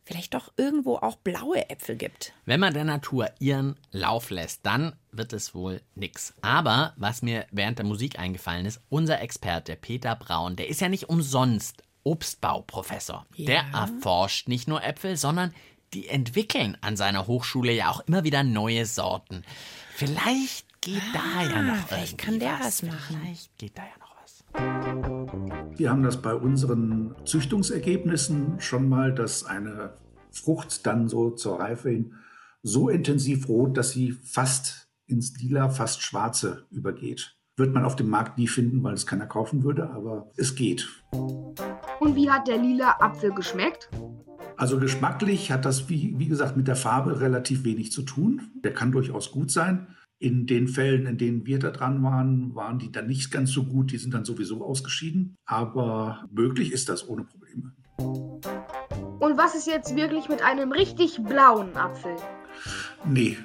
vielleicht 0.04 0.34
doch 0.34 0.52
irgendwo 0.58 0.96
auch 0.96 1.16
blaue 1.16 1.70
Äpfel 1.70 1.96
gibt. 1.96 2.34
Wenn 2.44 2.60
man 2.60 2.74
der 2.74 2.84
Natur 2.84 3.30
ihren 3.38 3.76
Lauf 3.90 4.28
lässt, 4.28 4.66
dann 4.66 4.96
wird 5.12 5.32
es 5.32 5.54
wohl 5.54 5.80
nix. 5.94 6.34
Aber 6.42 6.92
was 6.96 7.22
mir 7.22 7.46
während 7.52 7.78
der 7.78 7.86
Musik 7.86 8.18
eingefallen 8.18 8.66
ist, 8.66 8.82
unser 8.90 9.22
Experte 9.22 9.74
Peter 9.74 10.14
Braun, 10.14 10.56
der 10.56 10.68
ist 10.68 10.82
ja 10.82 10.90
nicht 10.90 11.08
umsonst 11.08 11.84
Obstbauprofessor. 12.04 13.24
Ja. 13.34 13.46
Der 13.46 13.64
erforscht 13.72 14.46
nicht 14.48 14.68
nur 14.68 14.84
Äpfel, 14.84 15.16
sondern 15.16 15.54
die 15.94 16.08
entwickeln 16.08 16.76
an 16.82 16.98
seiner 16.98 17.26
Hochschule 17.28 17.72
ja 17.72 17.90
auch 17.90 18.00
immer 18.00 18.24
wieder 18.24 18.42
neue 18.42 18.84
Sorten. 18.84 19.42
Vielleicht 19.94 20.65
geht 20.86 21.02
da 21.12 21.42
ja 21.42 21.62
noch 21.62 21.74
Ah, 21.74 21.84
vielleicht 21.88 22.12
irgendwie 22.12 22.24
kann 22.24 22.38
der 22.38 22.58
was 22.60 22.82
machen. 22.82 23.16
Vielleicht 23.20 23.58
geht 23.58 23.76
da 23.76 23.82
ja 23.82 23.98
noch 23.98 24.14
was. 24.22 25.78
Wir 25.78 25.90
haben 25.90 26.02
das 26.04 26.22
bei 26.22 26.34
unseren 26.34 27.16
Züchtungsergebnissen 27.24 28.60
schon 28.60 28.88
mal, 28.88 29.12
dass 29.12 29.44
eine 29.44 29.94
Frucht 30.30 30.86
dann 30.86 31.08
so 31.08 31.30
zur 31.30 31.58
Reife 31.58 31.90
hin 31.90 32.14
so 32.62 32.88
intensiv 32.88 33.48
rot, 33.48 33.76
dass 33.76 33.90
sie 33.90 34.12
fast 34.12 34.88
ins 35.06 35.36
Lila, 35.40 35.68
fast 35.68 36.02
Schwarze 36.02 36.66
übergeht. 36.70 37.36
Wird 37.56 37.72
man 37.72 37.84
auf 37.84 37.96
dem 37.96 38.08
Markt 38.08 38.38
nie 38.38 38.48
finden, 38.48 38.82
weil 38.82 38.94
es 38.94 39.06
keiner 39.06 39.26
kaufen 39.26 39.62
würde, 39.62 39.90
aber 39.90 40.30
es 40.36 40.54
geht. 40.54 40.88
Und 41.12 42.16
wie 42.16 42.28
hat 42.28 42.48
der 42.48 42.58
lila 42.58 42.96
Apfel 43.00 43.32
geschmeckt? 43.32 43.88
Also 44.56 44.78
geschmacklich 44.78 45.52
hat 45.52 45.64
das, 45.64 45.88
wie, 45.88 46.18
wie 46.18 46.26
gesagt, 46.26 46.56
mit 46.56 46.66
der 46.68 46.76
Farbe 46.76 47.20
relativ 47.20 47.64
wenig 47.64 47.92
zu 47.92 48.02
tun. 48.02 48.50
Der 48.64 48.74
kann 48.74 48.92
durchaus 48.92 49.30
gut 49.30 49.50
sein. 49.50 49.86
In 50.18 50.46
den 50.46 50.66
Fällen, 50.66 51.06
in 51.06 51.18
denen 51.18 51.44
wir 51.44 51.58
da 51.58 51.70
dran 51.70 52.02
waren, 52.02 52.54
waren 52.54 52.78
die 52.78 52.90
dann 52.90 53.06
nicht 53.06 53.30
ganz 53.30 53.50
so 53.50 53.64
gut. 53.64 53.92
Die 53.92 53.98
sind 53.98 54.14
dann 54.14 54.24
sowieso 54.24 54.64
ausgeschieden. 54.64 55.36
Aber 55.44 56.24
möglich 56.32 56.72
ist 56.72 56.88
das 56.88 57.06
ohne 57.06 57.24
Probleme. 57.24 57.74
Und 57.98 59.36
was 59.36 59.54
ist 59.54 59.66
jetzt 59.66 59.94
wirklich 59.94 60.28
mit 60.28 60.42
einem 60.42 60.72
richtig 60.72 61.20
blauen 61.22 61.76
Apfel? 61.76 62.16
Nee, 63.04 63.36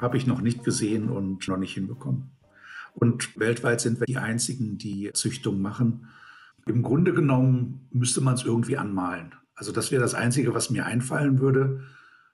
habe 0.00 0.16
ich 0.16 0.26
noch 0.26 0.40
nicht 0.40 0.64
gesehen 0.64 1.08
und 1.08 1.48
noch 1.48 1.56
nicht 1.56 1.74
hinbekommen. 1.74 2.30
Und 2.94 3.38
weltweit 3.38 3.80
sind 3.80 4.00
wir 4.00 4.06
die 4.06 4.18
Einzigen, 4.18 4.78
die 4.78 5.10
Züchtung 5.14 5.60
machen. 5.60 6.08
Im 6.66 6.82
Grunde 6.82 7.12
genommen 7.12 7.88
müsste 7.90 8.20
man 8.20 8.34
es 8.34 8.44
irgendwie 8.44 8.76
anmalen. 8.76 9.34
Also 9.54 9.72
das 9.72 9.90
wäre 9.90 10.02
das 10.02 10.14
Einzige, 10.14 10.54
was 10.54 10.70
mir 10.70 10.86
einfallen 10.86 11.40
würde. 11.40 11.82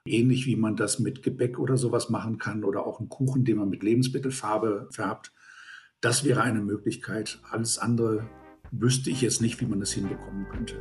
Ähnlich 0.06 0.46
wie 0.46 0.56
man 0.56 0.76
das 0.76 0.98
mit 0.98 1.22
Gebäck 1.22 1.58
oder 1.58 1.76
sowas 1.76 2.08
machen 2.10 2.38
kann 2.38 2.64
oder 2.64 2.86
auch 2.86 3.00
einen 3.00 3.08
Kuchen, 3.08 3.44
den 3.44 3.58
man 3.58 3.68
mit 3.68 3.82
Lebensmittelfarbe 3.82 4.88
färbt. 4.90 5.32
Das 6.00 6.25
wäre 6.25 6.42
eine 6.42 6.60
Möglichkeit. 6.60 7.40
Alles 7.50 7.78
andere 7.78 8.28
wüsste 8.70 9.10
ich 9.10 9.22
jetzt 9.22 9.40
nicht, 9.40 9.60
wie 9.60 9.66
man 9.66 9.80
das 9.80 9.92
hinbekommen 9.92 10.46
könnte. 10.48 10.76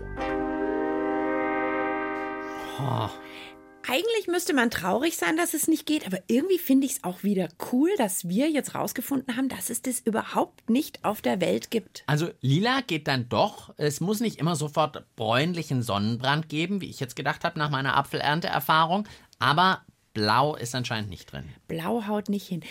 Oh. 2.79 3.09
Eigentlich 3.87 4.27
müsste 4.27 4.53
man 4.53 4.71
traurig 4.71 5.15
sein, 5.15 5.37
dass 5.37 5.53
es 5.53 5.67
nicht 5.67 5.85
geht, 5.85 6.07
aber 6.07 6.17
irgendwie 6.27 6.57
finde 6.57 6.87
ich 6.87 6.93
es 6.93 7.03
auch 7.03 7.23
wieder 7.23 7.49
cool, 7.71 7.89
dass 7.97 8.27
wir 8.27 8.49
jetzt 8.49 8.73
rausgefunden 8.73 9.37
haben, 9.37 9.49
dass 9.49 9.69
es 9.69 9.81
das 9.81 9.99
überhaupt 9.99 10.69
nicht 10.69 11.03
auf 11.03 11.21
der 11.21 11.39
Welt 11.39 11.69
gibt. 11.69 12.03
Also 12.07 12.29
lila 12.41 12.81
geht 12.81 13.07
dann 13.07 13.29
doch. 13.29 13.73
Es 13.77 14.01
muss 14.01 14.21
nicht 14.21 14.39
immer 14.39 14.55
sofort 14.55 15.03
bräunlichen 15.15 15.83
Sonnenbrand 15.83 16.49
geben, 16.49 16.81
wie 16.81 16.89
ich 16.89 16.99
jetzt 16.99 17.15
gedacht 17.15 17.43
habe 17.43 17.59
nach 17.59 17.69
meiner 17.69 17.95
Apfelernteerfahrung. 17.95 19.07
Aber 19.39 19.81
blau 20.13 20.55
ist 20.55 20.73
anscheinend 20.73 21.09
nicht 21.09 21.31
drin. 21.31 21.49
Blau 21.67 22.07
haut 22.07 22.29
nicht 22.29 22.47
hin. 22.47 22.63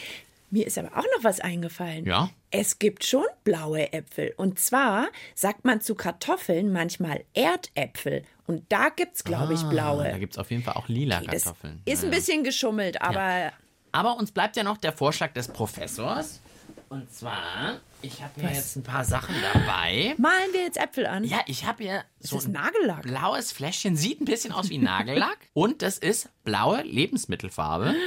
Mir 0.54 0.68
ist 0.68 0.78
aber 0.78 0.92
auch 0.96 1.02
noch 1.16 1.24
was 1.24 1.40
eingefallen. 1.40 2.06
Ja? 2.06 2.30
Es 2.52 2.78
gibt 2.78 3.02
schon 3.04 3.24
blaue 3.42 3.92
Äpfel. 3.92 4.32
Und 4.36 4.60
zwar 4.60 5.08
sagt 5.34 5.64
man 5.64 5.80
zu 5.80 5.96
Kartoffeln 5.96 6.72
manchmal 6.72 7.24
Erdäpfel. 7.34 8.22
Und 8.46 8.62
da 8.70 8.88
gibt's, 8.90 9.24
glaube 9.24 9.54
ich, 9.54 9.60
Ah, 9.62 9.68
blaue. 9.68 10.04
Da 10.04 10.18
gibt 10.18 10.34
es 10.34 10.38
auf 10.38 10.52
jeden 10.52 10.62
Fall 10.62 10.74
auch 10.74 10.86
lila 10.86 11.20
Das 11.22 11.42
Kartoffeln. 11.42 11.82
ist 11.84 12.02
Ja, 12.02 12.08
ein 12.08 12.12
ja. 12.12 12.18
bisschen 12.18 12.44
geschummelt, 12.44 13.02
aber 13.02 13.50
Aber 13.90 14.16
uns 14.16 14.30
bleibt 14.30 14.56
ja 14.56 14.62
noch 14.62 14.76
der 14.76 14.92
Vorschlag 14.92 15.32
des 15.32 15.48
Professors. 15.48 16.40
Und 16.88 17.12
zwar, 17.12 17.80
ich 18.02 18.22
habe 18.22 18.32
Was? 18.44 18.52
jetzt 18.56 18.76
ein 18.76 18.84
paar 18.84 19.04
Sachen 19.04 19.34
dabei. 19.52 20.14
malen 20.18 20.52
wir 20.52 20.60
jetzt 20.62 20.76
Äpfel 20.76 21.06
an. 21.06 21.24
Ja, 21.24 21.40
ich 21.46 21.64
habe 21.66 21.82
hier 21.82 22.04
so 22.20 22.38
ist 22.38 22.46
ein 22.46 22.52
Nagellack. 22.52 23.02
blaues 23.02 23.50
Fläschchen. 23.50 23.96
Sieht 23.96 24.20
ein 24.20 24.24
bisschen 24.26 24.52
aus 24.52 24.70
wie 24.70 24.78
Nagellack. 24.78 25.38
Und 25.52 25.82
das 25.82 25.98
ist 25.98 26.28
blaue 26.44 26.82
Lebensmittelfarbe. 26.82 27.96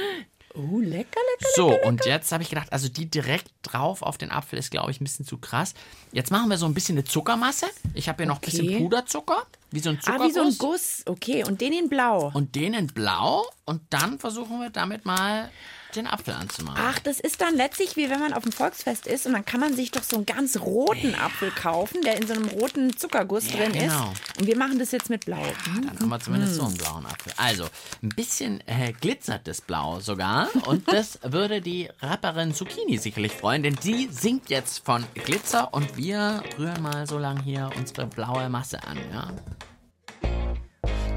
Oh, 0.54 0.78
lecker, 0.80 1.20
lecker, 1.20 1.50
So, 1.54 1.70
lecker, 1.70 1.86
und 1.86 2.04
jetzt 2.06 2.32
habe 2.32 2.42
ich 2.42 2.48
gedacht, 2.48 2.72
also 2.72 2.88
die 2.88 3.06
direkt 3.10 3.50
drauf 3.62 4.02
auf 4.02 4.18
den 4.18 4.30
Apfel 4.30 4.58
ist, 4.58 4.70
glaube 4.70 4.90
ich, 4.90 5.00
ein 5.00 5.04
bisschen 5.04 5.26
zu 5.26 5.38
krass. 5.38 5.74
Jetzt 6.12 6.30
machen 6.30 6.48
wir 6.50 6.58
so 6.58 6.66
ein 6.66 6.74
bisschen 6.74 6.96
eine 6.96 7.04
Zuckermasse. 7.04 7.66
Ich 7.94 8.08
habe 8.08 8.22
hier 8.22 8.26
noch 8.26 8.36
ein 8.38 8.40
bisschen 8.44 8.66
Okay. 8.66 8.78
Puderzucker, 8.78 9.46
wie 9.70 9.80
so 9.80 9.90
ein 9.90 9.98
Ah, 9.98 10.04
Zuckerguss. 10.04 10.28
wie 10.28 10.32
so 10.32 10.42
ein 10.42 10.58
Guss. 10.58 11.02
Okay, 11.06 11.44
und 11.44 11.60
den 11.60 11.72
in 11.72 11.88
blau. 11.88 12.30
Und 12.34 12.54
den 12.54 12.74
in 12.74 12.86
blau. 12.88 13.46
Und 13.66 13.82
dann 13.90 14.18
versuchen 14.18 14.58
wir 14.60 14.70
damit 14.70 15.04
mal 15.04 15.50
den 15.96 16.06
Apfel 16.06 16.34
anzumalen. 16.34 16.78
Ach, 16.82 16.98
das 16.98 17.18
ist 17.20 17.40
dann 17.40 17.54
letztlich 17.56 17.96
wie 17.96 18.10
wenn 18.10 18.20
man 18.20 18.32
auf 18.34 18.42
dem 18.42 18.52
Volksfest 18.52 19.06
ist 19.06 19.26
und 19.26 19.32
dann 19.32 19.44
kann 19.44 19.60
man 19.60 19.74
sich 19.74 19.90
doch 19.90 20.02
so 20.02 20.16
einen 20.16 20.26
ganz 20.26 20.58
roten 20.58 21.14
Apfel 21.14 21.50
kaufen, 21.50 22.02
der 22.02 22.16
in 22.16 22.26
so 22.26 22.34
einem 22.34 22.46
roten 22.48 22.96
Zuckerguss 22.96 23.50
Ja, 23.50 23.56
drin 23.56 23.72
genau. 23.72 24.12
ist. 24.12 24.38
Und 24.38 24.46
wir 24.46 24.56
machen 24.56 24.78
das 24.78 24.92
jetzt 24.92 25.08
mit 25.10 25.24
blau. 25.24 25.42
Dann 25.64 25.88
haben 25.98 26.08
wir 26.08 26.20
zumindest 26.20 26.52
Mhm. 26.54 26.56
so 26.58 26.66
einen 26.66 26.76
blauen 26.76 27.06
Apfel. 27.06 27.32
Also, 27.36 27.64
ein 28.02 28.10
bisschen 28.10 28.60
äh, 28.66 28.92
glitzert 28.92 29.46
das 29.48 29.60
Blau 29.60 30.00
sogar. 30.00 30.48
Und 30.66 30.86
das 30.92 31.18
würde 31.22 31.60
die 31.60 31.88
Rapperin 32.00 32.54
Zucchini 32.54 32.98
sicherlich 32.98 33.32
freuen, 33.32 33.62
denn 33.62 33.76
die 33.82 34.08
singt 34.10 34.50
jetzt 34.50 34.84
von 34.84 35.04
Glitzer 35.14 35.72
und 35.72 35.96
wir 35.96 36.42
rühren 36.58 36.82
mal 36.82 37.06
so 37.06 37.18
lang 37.18 37.42
hier 37.42 37.70
unsere 37.76 38.06
blaue 38.06 38.48
Masse 38.48 38.82
an. 38.84 38.98
Ja? 39.12 39.32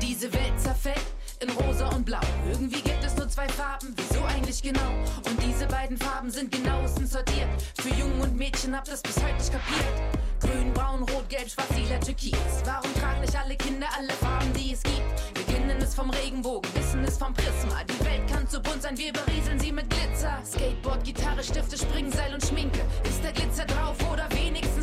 Diese 0.02 0.32
Welt 0.34 0.60
zerfällt 0.60 1.02
in 1.40 1.50
rosa 1.52 1.88
und 1.90 2.06
blau. 2.06 2.20
Irgendwie 2.50 2.82
gibt 2.82 3.04
es 3.04 3.16
nur 3.16 3.28
zwei 3.30 3.48
Farben, 3.50 3.94
wieso 3.96 4.11
eigentlich 4.42 4.62
genau? 4.64 4.92
Und 5.26 5.42
diese 5.44 5.68
beiden 5.68 5.98
Farben 5.98 6.32
sind 6.32 6.52
genauestens 6.52 7.12
sortiert. 7.12 7.48
Für 7.80 7.90
Jungen 7.90 8.22
und 8.22 8.36
Mädchen 8.36 8.76
habt 8.76 8.88
das 8.88 9.02
bis 9.02 9.18
heute 9.18 9.36
nicht 9.36 9.52
kapiert. 9.52 9.86
Grün, 10.42 10.74
braun, 10.74 11.04
rot, 11.04 11.30
gelb, 11.30 11.50
schwarz, 11.50 11.70
lila, 11.76 12.00
türkis. 12.00 12.34
Warum 12.66 12.94
tragen 12.96 13.22
nicht 13.22 13.36
alle 13.36 13.56
Kinder 13.56 13.88
alle 13.96 14.12
Farben, 14.14 14.52
die 14.54 14.74
es 14.74 14.82
gibt? 14.82 15.02
Wir 15.36 15.56
kennen 15.56 15.78
es 15.82 15.94
vom 15.94 16.10
Regenbogen, 16.10 16.70
wissen 16.74 17.04
es 17.04 17.18
vom 17.18 17.34
Prisma. 17.34 17.84
Die 17.84 18.06
Welt 18.06 18.28
kann 18.32 18.48
zu 18.48 18.60
bunt 18.60 18.82
sein, 18.82 18.98
wir 18.98 19.14
berieseln 19.14 19.60
sie 19.60 19.72
mit 19.72 19.88
Glitzer. 19.90 20.40
Skateboard, 20.44 21.04
Gitarre, 21.04 21.44
Stifte, 21.44 21.78
Springseil 21.78 22.34
und 22.34 22.44
Schminke. 22.44 22.82
Ist 23.04 23.24
der 23.24 23.34
Glitzer 23.34 23.66
drauf 23.66 23.98
oder 24.12 24.28
wenigstens 24.32 24.81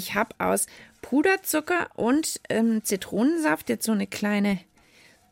ich 0.00 0.14
habe 0.14 0.34
aus 0.38 0.64
Puderzucker 1.02 1.88
und 1.94 2.40
ähm, 2.48 2.82
Zitronensaft 2.82 3.68
jetzt 3.68 3.84
so 3.84 3.92
eine 3.92 4.06
kleine 4.06 4.58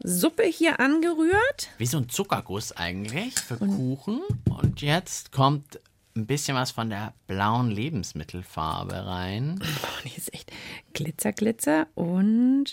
Suppe 0.05 0.43
hier 0.43 0.79
angerührt. 0.79 1.71
Wie 1.79 1.87
so 1.87 1.97
ein 1.97 2.11
Zuckerguss 2.11 2.77
eigentlich 2.77 3.35
für 3.41 3.57
Kuchen. 3.57 4.21
Und 4.45 4.83
jetzt 4.83 5.33
kommt 5.33 5.81
ein 6.15 6.27
bisschen 6.27 6.55
was 6.55 6.71
von 6.71 6.91
der 6.91 7.15
blauen 7.27 7.71
Lebensmittelfarbe 7.71 9.07
rein. 9.07 9.59
Oh, 9.63 10.03
die 10.05 10.17
ist 10.17 10.35
echt 10.35 10.53
Glitzer, 10.93 11.33
Glitzer 11.33 11.87
und 11.95 12.67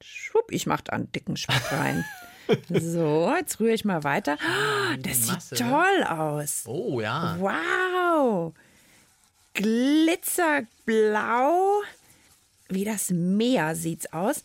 schwupp, 0.00 0.50
ich 0.50 0.66
mache 0.66 0.84
da 0.84 0.92
einen 0.94 1.12
dicken 1.12 1.36
Schwapp 1.36 1.70
rein. 1.70 2.02
so, 2.70 3.30
jetzt 3.36 3.60
rühre 3.60 3.74
ich 3.74 3.84
mal 3.84 4.04
weiter. 4.04 4.38
Oh, 4.40 4.96
das 4.98 5.26
Masse, 5.26 5.56
sieht 5.56 5.66
toll 5.66 6.04
aus. 6.08 6.64
Oh 6.66 6.98
ja. 7.00 7.36
Wow. 7.38 8.54
Glitzerblau. 9.54 11.82
Wie 12.68 12.84
das 12.84 13.10
Meer 13.10 13.74
sieht's 13.74 14.12
aus. 14.12 14.42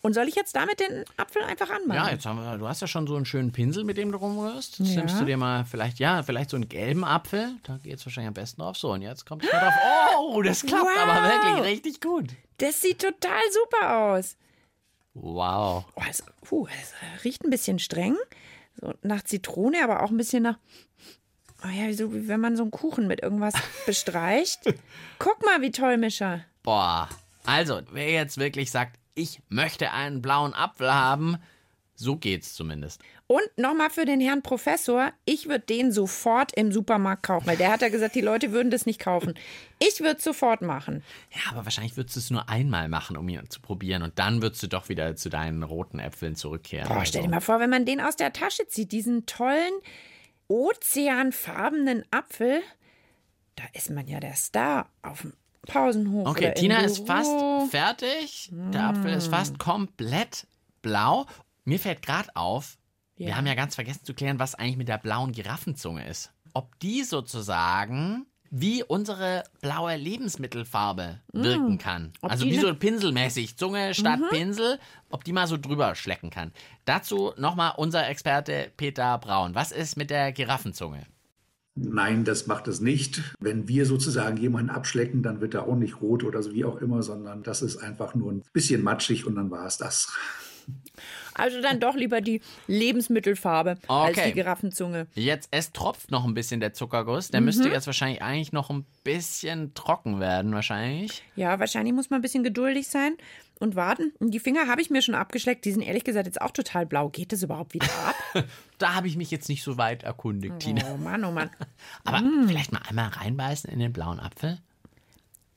Und 0.00 0.14
soll 0.14 0.28
ich 0.28 0.36
jetzt 0.36 0.54
damit 0.54 0.78
den 0.80 1.04
Apfel 1.16 1.42
einfach 1.42 1.70
anmalen? 1.70 2.04
Ja, 2.04 2.10
jetzt 2.12 2.24
haben 2.24 2.38
wir, 2.40 2.56
du 2.56 2.68
hast 2.68 2.80
ja 2.80 2.86
schon 2.86 3.06
so 3.08 3.16
einen 3.16 3.24
schönen 3.24 3.50
Pinsel, 3.52 3.82
mit 3.84 3.96
dem 3.96 4.12
du 4.12 4.18
rumrührst. 4.18 4.78
Jetzt 4.78 4.90
Ja. 4.90 4.96
nimmst 5.00 5.20
du 5.20 5.24
dir 5.24 5.36
mal 5.36 5.64
vielleicht, 5.64 5.98
ja, 5.98 6.22
vielleicht 6.22 6.50
so 6.50 6.56
einen 6.56 6.68
gelben 6.68 7.04
Apfel. 7.04 7.56
Da 7.64 7.78
geht 7.78 7.98
es 7.98 8.06
wahrscheinlich 8.06 8.28
am 8.28 8.34
besten 8.34 8.60
drauf. 8.62 8.76
So, 8.76 8.92
und 8.92 9.02
jetzt 9.02 9.26
kommt 9.26 9.44
es 9.44 9.52
mal 9.52 9.58
drauf. 9.60 9.74
Oh, 10.20 10.40
das 10.42 10.62
klappt 10.62 10.84
Wow. 10.84 11.08
aber 11.08 11.28
wirklich 11.28 11.64
richtig 11.76 12.00
gut. 12.00 12.26
Das 12.58 12.80
sieht 12.80 13.00
total 13.00 13.40
super 13.52 13.96
aus. 14.14 14.36
Wow. 15.14 15.84
Oh, 15.96 16.02
es, 16.08 16.22
puh, 16.42 16.68
es 16.80 16.94
riecht 17.24 17.44
ein 17.44 17.50
bisschen 17.50 17.80
streng. 17.80 18.16
So 18.80 18.94
nach 19.02 19.24
Zitrone, 19.24 19.82
aber 19.82 20.04
auch 20.04 20.10
ein 20.10 20.16
bisschen 20.16 20.44
nach. 20.44 20.58
Oh 21.64 21.68
ja, 21.68 21.92
so 21.92 22.14
wie 22.14 22.28
wenn 22.28 22.40
man 22.40 22.56
so 22.56 22.62
einen 22.62 22.70
Kuchen 22.70 23.06
mit 23.06 23.22
irgendwas 23.22 23.54
bestreicht. 23.86 24.60
Guck 25.18 25.44
mal, 25.44 25.60
wie 25.60 25.70
toll, 25.70 25.96
Mischa. 25.96 26.40
Boah. 26.62 27.08
Also, 27.44 27.80
wer 27.92 28.10
jetzt 28.10 28.38
wirklich 28.38 28.70
sagt, 28.70 28.98
ich 29.14 29.40
möchte 29.48 29.92
einen 29.92 30.22
blauen 30.22 30.54
Apfel 30.54 30.92
haben, 30.92 31.38
so 31.94 32.14
geht's 32.16 32.54
zumindest. 32.54 33.00
Und 33.26 33.42
nochmal 33.56 33.90
für 33.90 34.04
den 34.04 34.20
Herrn 34.20 34.42
Professor, 34.42 35.12
ich 35.24 35.48
würde 35.48 35.66
den 35.66 35.90
sofort 35.90 36.52
im 36.54 36.72
Supermarkt 36.72 37.24
kaufen, 37.24 37.46
weil 37.46 37.56
der 37.56 37.72
hat 37.72 37.82
ja 37.82 37.88
gesagt, 37.88 38.14
die 38.14 38.20
Leute 38.20 38.52
würden 38.52 38.70
das 38.70 38.86
nicht 38.86 39.00
kaufen. 39.00 39.34
Ich 39.80 40.00
würde 40.00 40.18
es 40.18 40.24
sofort 40.24 40.62
machen. 40.62 41.02
Ja, 41.32 41.50
aber 41.50 41.64
wahrscheinlich 41.64 41.96
würdest 41.96 42.16
du 42.16 42.20
es 42.20 42.30
nur 42.30 42.48
einmal 42.48 42.88
machen, 42.88 43.16
um 43.16 43.28
ihn 43.28 43.50
zu 43.50 43.60
probieren. 43.60 44.02
Und 44.02 44.18
dann 44.18 44.40
würdest 44.40 44.62
du 44.62 44.68
doch 44.68 44.88
wieder 44.88 45.16
zu 45.16 45.28
deinen 45.28 45.62
roten 45.64 45.98
Äpfeln 45.98 46.36
zurückkehren. 46.36 46.88
Boah, 46.88 47.04
stell 47.04 47.22
dir 47.22 47.28
mal 47.28 47.40
vor, 47.40 47.60
wenn 47.60 47.70
man 47.70 47.84
den 47.84 48.00
aus 48.00 48.16
der 48.16 48.32
Tasche 48.32 48.66
zieht, 48.68 48.92
diesen 48.92 49.26
tollen 49.26 49.72
ozeanfarbenen 50.48 52.04
Apfel, 52.10 52.62
da 53.56 53.64
ist 53.72 53.90
man 53.90 54.06
ja 54.06 54.20
der 54.20 54.34
Star 54.34 54.88
auf 55.02 55.22
dem 55.22 55.34
Pausenhof. 55.66 56.26
Okay, 56.28 56.54
Tina 56.54 56.80
ist 56.80 57.06
fast 57.06 57.30
fertig. 57.70 58.50
Der 58.52 58.84
Apfel 58.84 59.12
ist 59.12 59.28
fast 59.28 59.58
komplett 59.58 60.46
blau. 60.82 61.26
Mir 61.64 61.78
fällt 61.78 62.02
gerade 62.02 62.34
auf, 62.34 62.78
wir 63.16 63.28
Ja. 63.28 63.36
haben 63.36 63.46
ja 63.46 63.54
ganz 63.54 63.74
vergessen 63.74 64.04
zu 64.04 64.14
klären, 64.14 64.38
was 64.38 64.54
eigentlich 64.54 64.76
mit 64.76 64.88
der 64.88 64.98
blauen 64.98 65.32
Giraffenzunge 65.32 66.06
ist. 66.08 66.32
Ob 66.54 66.78
die 66.80 67.02
sozusagen 67.04 68.26
wie 68.50 68.82
unsere 68.82 69.44
blaue 69.60 69.96
Lebensmittelfarbe 69.96 71.20
Mm. 71.32 71.42
wirken 71.42 71.78
kann. 71.78 72.12
Ob 72.22 72.30
Also 72.30 72.44
wie 72.46 72.56
ne- 72.56 72.60
so 72.62 72.74
pinselmäßig, 72.74 73.56
Zunge 73.56 73.94
statt 73.94 74.20
Mhm. 74.20 74.28
Pinsel, 74.30 74.78
ob 75.10 75.24
die 75.24 75.32
mal 75.32 75.46
so 75.46 75.56
drüber 75.56 75.94
schlecken 75.94 76.30
kann. 76.30 76.52
Dazu 76.84 77.32
nochmal 77.36 77.72
unser 77.76 78.08
Experte 78.08 78.70
Peter 78.76 79.18
Braun. 79.18 79.54
Was 79.54 79.72
ist 79.72 79.96
mit 79.96 80.10
der 80.10 80.32
Giraffenzunge? 80.32 81.02
Nein, 81.80 82.24
das 82.24 82.46
macht 82.48 82.66
es 82.66 82.80
nicht. 82.80 83.22
Wenn 83.38 83.68
wir 83.68 83.86
sozusagen 83.86 84.36
jemanden 84.36 84.70
abschlecken, 84.70 85.22
dann 85.22 85.40
wird 85.40 85.54
er 85.54 85.68
auch 85.68 85.76
nicht 85.76 86.00
rot 86.00 86.24
oder 86.24 86.42
so 86.42 86.52
wie 86.52 86.64
auch 86.64 86.76
immer, 86.78 87.02
sondern 87.04 87.42
das 87.44 87.62
ist 87.62 87.76
einfach 87.76 88.14
nur 88.16 88.32
ein 88.32 88.42
bisschen 88.52 88.82
matschig 88.82 89.26
und 89.26 89.36
dann 89.36 89.50
war 89.50 89.64
es 89.66 89.76
das. 89.78 90.12
Also 91.38 91.62
dann 91.62 91.80
doch 91.80 91.94
lieber 91.94 92.20
die 92.20 92.40
Lebensmittelfarbe 92.66 93.78
als 93.88 94.18
Okay. 94.18 94.28
die 94.28 94.34
Giraffenzunge. 94.34 95.06
Jetzt, 95.14 95.48
es 95.50 95.72
tropft 95.72 96.10
noch 96.10 96.24
ein 96.24 96.34
bisschen 96.34 96.60
der 96.60 96.74
Zuckerguss. 96.74 97.30
Der 97.30 97.40
Mhm. 97.40 97.46
müsste 97.46 97.68
jetzt 97.68 97.86
wahrscheinlich 97.86 98.22
eigentlich 98.22 98.52
noch 98.52 98.70
ein 98.70 98.84
bisschen 99.04 99.72
trocken 99.74 100.20
werden, 100.20 100.52
wahrscheinlich. 100.52 101.22
Ja, 101.36 101.58
wahrscheinlich 101.60 101.94
muss 101.94 102.10
man 102.10 102.18
ein 102.18 102.22
bisschen 102.22 102.44
geduldig 102.44 102.88
sein 102.88 103.16
und 103.60 103.74
warten. 103.76 104.12
Und 104.20 104.32
die 104.32 104.38
Finger 104.40 104.66
habe 104.68 104.80
ich 104.82 104.90
mir 104.90 105.02
schon 105.02 105.14
abgeschleckt. 105.14 105.64
Die 105.64 105.72
sind 105.72 105.82
ehrlich 105.82 106.04
gesagt 106.04 106.26
jetzt 106.26 106.40
auch 106.40 106.50
total 106.52 106.86
blau. 106.86 107.08
Geht 107.08 107.32
das 107.32 107.42
überhaupt 107.42 107.74
wieder 107.74 107.86
ab? 108.06 108.14
Da 108.78 108.94
habe 108.94 109.08
ich 109.08 109.16
mich 109.16 109.32
jetzt 109.32 109.48
nicht 109.48 109.64
so 109.64 109.76
weit 109.76 110.04
erkundigt, 110.04 110.60
Tina. 110.60 110.82
Oh 110.94 110.96
Mann, 110.98 111.24
oh 111.24 111.32
Mann. 111.32 111.50
Aber 112.04 112.20
Mm. 112.20 112.46
vielleicht 112.46 112.70
mal 112.70 112.80
einmal 112.88 113.08
reinbeißen 113.08 113.68
in 113.68 113.80
den 113.80 113.92
blauen 113.92 114.20
Apfel. 114.20 114.58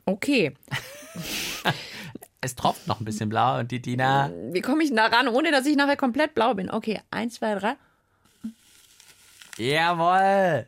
Okay. 0.06 0.54
Es 2.44 2.56
tropft 2.56 2.88
noch 2.88 3.00
ein 3.00 3.06
bisschen 3.06 3.30
blau 3.30 3.60
und 3.60 3.72
die 3.72 3.82
Tina. 3.82 4.32
Wie 4.52 4.62
komme 4.62 4.84
ich 4.84 4.94
da 4.94 5.06
ran, 5.06 5.28
ohne 5.28 5.52
dass 5.52 5.66
ich 5.68 5.76
nachher 5.76 5.96
komplett 5.96 6.34
blau 6.34 6.56
bin? 6.56 6.72
Okay, 6.72 7.00
eins, 7.12 7.36
zwei, 7.36 7.54
drei. 7.56 7.76
Jawohl. 9.58 10.66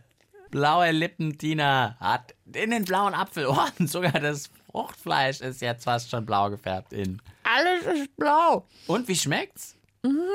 Blaue 0.52 0.92
Lippen, 0.92 1.36
Tina, 1.40 1.98
hat 2.00 2.36
in 2.54 2.70
den 2.70 2.86
blauen 2.86 3.16
Apfel. 3.16 3.48
Oh, 3.48 3.58
und 3.80 3.88
sogar 3.90 4.12
das 4.12 4.52
Fruchtfleisch 4.72 5.42
ist 5.42 5.62
jetzt 5.62 5.86
fast 5.86 6.12
schon 6.12 6.28
blau 6.28 6.52
gefärbt 6.52 6.94
in. 6.94 7.20
Alles 7.44 7.86
ist 8.02 8.16
blau. 8.18 8.68
Und 8.86 9.08
wie 9.08 9.16
schmeckt's? 9.16 9.76
Mhm. 10.04 10.30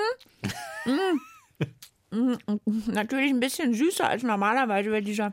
Mm. 0.86 1.20
Mm, 2.10 2.36
Natürlich 2.86 3.30
ein 3.30 3.38
bisschen 3.38 3.74
süßer 3.74 4.08
als 4.08 4.24
normalerweise, 4.24 4.90
weil 4.90 5.04
dieser 5.04 5.32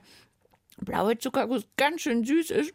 blaue 0.78 1.18
Zuckerguss 1.18 1.63
ganz 1.78 2.02
schön 2.02 2.24
süß 2.26 2.52
ist. 2.52 2.74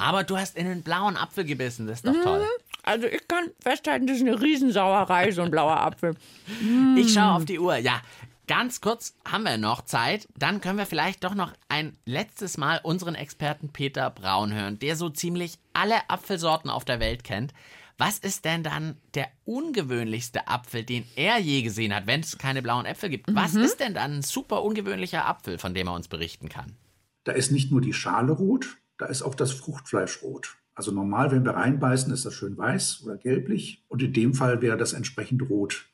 Aber 0.00 0.24
du 0.24 0.36
hast 0.38 0.56
in 0.56 0.66
den 0.66 0.82
blauen 0.82 1.16
Apfel 1.16 1.44
gebissen, 1.44 1.86
das 1.86 1.98
ist 1.98 2.06
doch 2.06 2.14
toll. 2.22 2.44
Also 2.82 3.06
ich 3.06 3.28
kann 3.28 3.50
festhalten, 3.60 4.06
das 4.06 4.16
ist 4.16 4.22
eine 4.26 4.40
Riesensauerei, 4.40 5.30
so 5.32 5.42
ein 5.42 5.50
blauer 5.50 5.78
Apfel. 5.78 6.14
Ich 6.96 7.12
schaue 7.12 7.32
auf 7.34 7.44
die 7.44 7.58
Uhr. 7.58 7.76
Ja, 7.76 8.00
ganz 8.48 8.80
kurz 8.80 9.14
haben 9.30 9.44
wir 9.44 9.58
noch 9.58 9.82
Zeit. 9.82 10.26
Dann 10.38 10.60
können 10.60 10.78
wir 10.78 10.86
vielleicht 10.86 11.22
doch 11.24 11.34
noch 11.34 11.52
ein 11.68 11.96
letztes 12.06 12.56
Mal 12.58 12.80
unseren 12.82 13.14
Experten 13.14 13.68
Peter 13.72 14.10
Braun 14.10 14.52
hören, 14.52 14.78
der 14.78 14.96
so 14.96 15.08
ziemlich 15.10 15.58
alle 15.74 16.08
Apfelsorten 16.08 16.70
auf 16.70 16.84
der 16.84 16.98
Welt 17.00 17.22
kennt. 17.22 17.52
Was 17.98 18.18
ist 18.18 18.46
denn 18.46 18.62
dann 18.62 18.96
der 19.14 19.28
ungewöhnlichste 19.44 20.48
Apfel, 20.48 20.84
den 20.84 21.04
er 21.16 21.38
je 21.38 21.60
gesehen 21.62 21.94
hat, 21.94 22.06
wenn 22.06 22.20
es 22.20 22.38
keine 22.38 22.62
blauen 22.62 22.86
Äpfel 22.86 23.10
gibt? 23.10 23.32
Was 23.34 23.52
Mhm. 23.52 23.60
ist 23.62 23.78
denn 23.80 23.92
dann 23.94 24.14
ein 24.18 24.22
super 24.22 24.62
ungewöhnlicher 24.62 25.26
Apfel, 25.26 25.58
von 25.58 25.74
dem 25.74 25.86
er 25.86 25.92
uns 25.94 26.08
berichten 26.08 26.48
kann? 26.48 26.76
Da 27.24 27.32
ist 27.32 27.52
nicht 27.52 27.70
nur 27.70 27.82
die 27.82 27.92
Schale 27.92 28.32
rot, 28.32 28.78
da 29.00 29.06
ist 29.06 29.22
auch 29.22 29.34
das 29.34 29.52
Fruchtfleisch 29.52 30.22
rot. 30.22 30.58
Also 30.74 30.92
normal, 30.92 31.30
wenn 31.30 31.44
wir 31.44 31.52
reinbeißen, 31.52 32.12
ist 32.12 32.26
das 32.26 32.34
schön 32.34 32.56
weiß 32.56 33.02
oder 33.04 33.16
gelblich. 33.16 33.82
Und 33.88 34.02
in 34.02 34.12
dem 34.12 34.34
Fall 34.34 34.60
wäre 34.60 34.76
das 34.76 34.92
entsprechend 34.92 35.48
rot. 35.48 35.86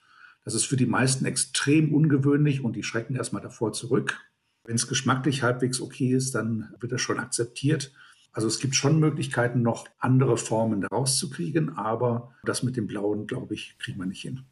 Das 0.44 0.54
ist 0.54 0.64
für 0.64 0.76
die 0.76 0.86
meisten 0.86 1.24
extrem 1.24 1.94
ungewöhnlich 1.94 2.64
und 2.64 2.74
die 2.74 2.82
schrecken 2.82 3.14
erstmal 3.14 3.42
davor 3.42 3.72
zurück. 3.72 4.20
Wenn 4.64 4.74
es 4.74 4.88
geschmacklich 4.88 5.42
halbwegs 5.42 5.80
okay 5.80 6.14
ist, 6.14 6.34
dann 6.34 6.74
wird 6.80 6.92
das 6.92 7.00
schon 7.00 7.20
akzeptiert. 7.20 7.92
Also 8.32 8.48
es 8.48 8.58
gibt 8.58 8.74
schon 8.74 8.98
Möglichkeiten, 8.98 9.62
noch 9.62 9.86
andere 9.98 10.36
Formen 10.36 10.84
rauszukriegen, 10.84 11.76
aber 11.76 12.34
das 12.44 12.64
mit 12.64 12.76
dem 12.76 12.86
Blauen, 12.88 13.26
glaube 13.26 13.54
ich, 13.54 13.76
kriegen 13.78 13.98
wir 13.98 14.06
nicht 14.06 14.22
hin. 14.22 14.44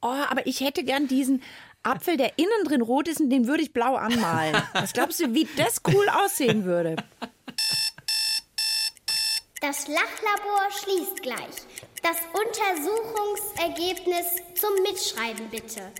Oh, 0.00 0.14
aber 0.28 0.46
ich 0.46 0.60
hätte 0.60 0.84
gern 0.84 1.08
diesen 1.08 1.42
Apfel, 1.82 2.16
der 2.16 2.38
innen 2.38 2.64
drin 2.64 2.82
rot 2.82 3.08
ist 3.08 3.20
und 3.20 3.30
den 3.30 3.46
würde 3.46 3.62
ich 3.62 3.72
blau 3.72 3.96
anmalen. 3.96 4.56
Was 4.72 4.92
glaubst 4.92 5.20
du, 5.20 5.34
wie 5.34 5.48
das 5.56 5.82
cool 5.86 6.06
aussehen 6.24 6.64
würde? 6.64 6.96
Das 9.62 9.86
Lachlabor 9.86 10.68
schließt 10.72 11.22
gleich. 11.22 11.54
Das 12.02 12.16
Untersuchungsergebnis 12.34 14.42
zum 14.56 14.70
Mitschreiben 14.82 15.48
bitte. 15.50 15.92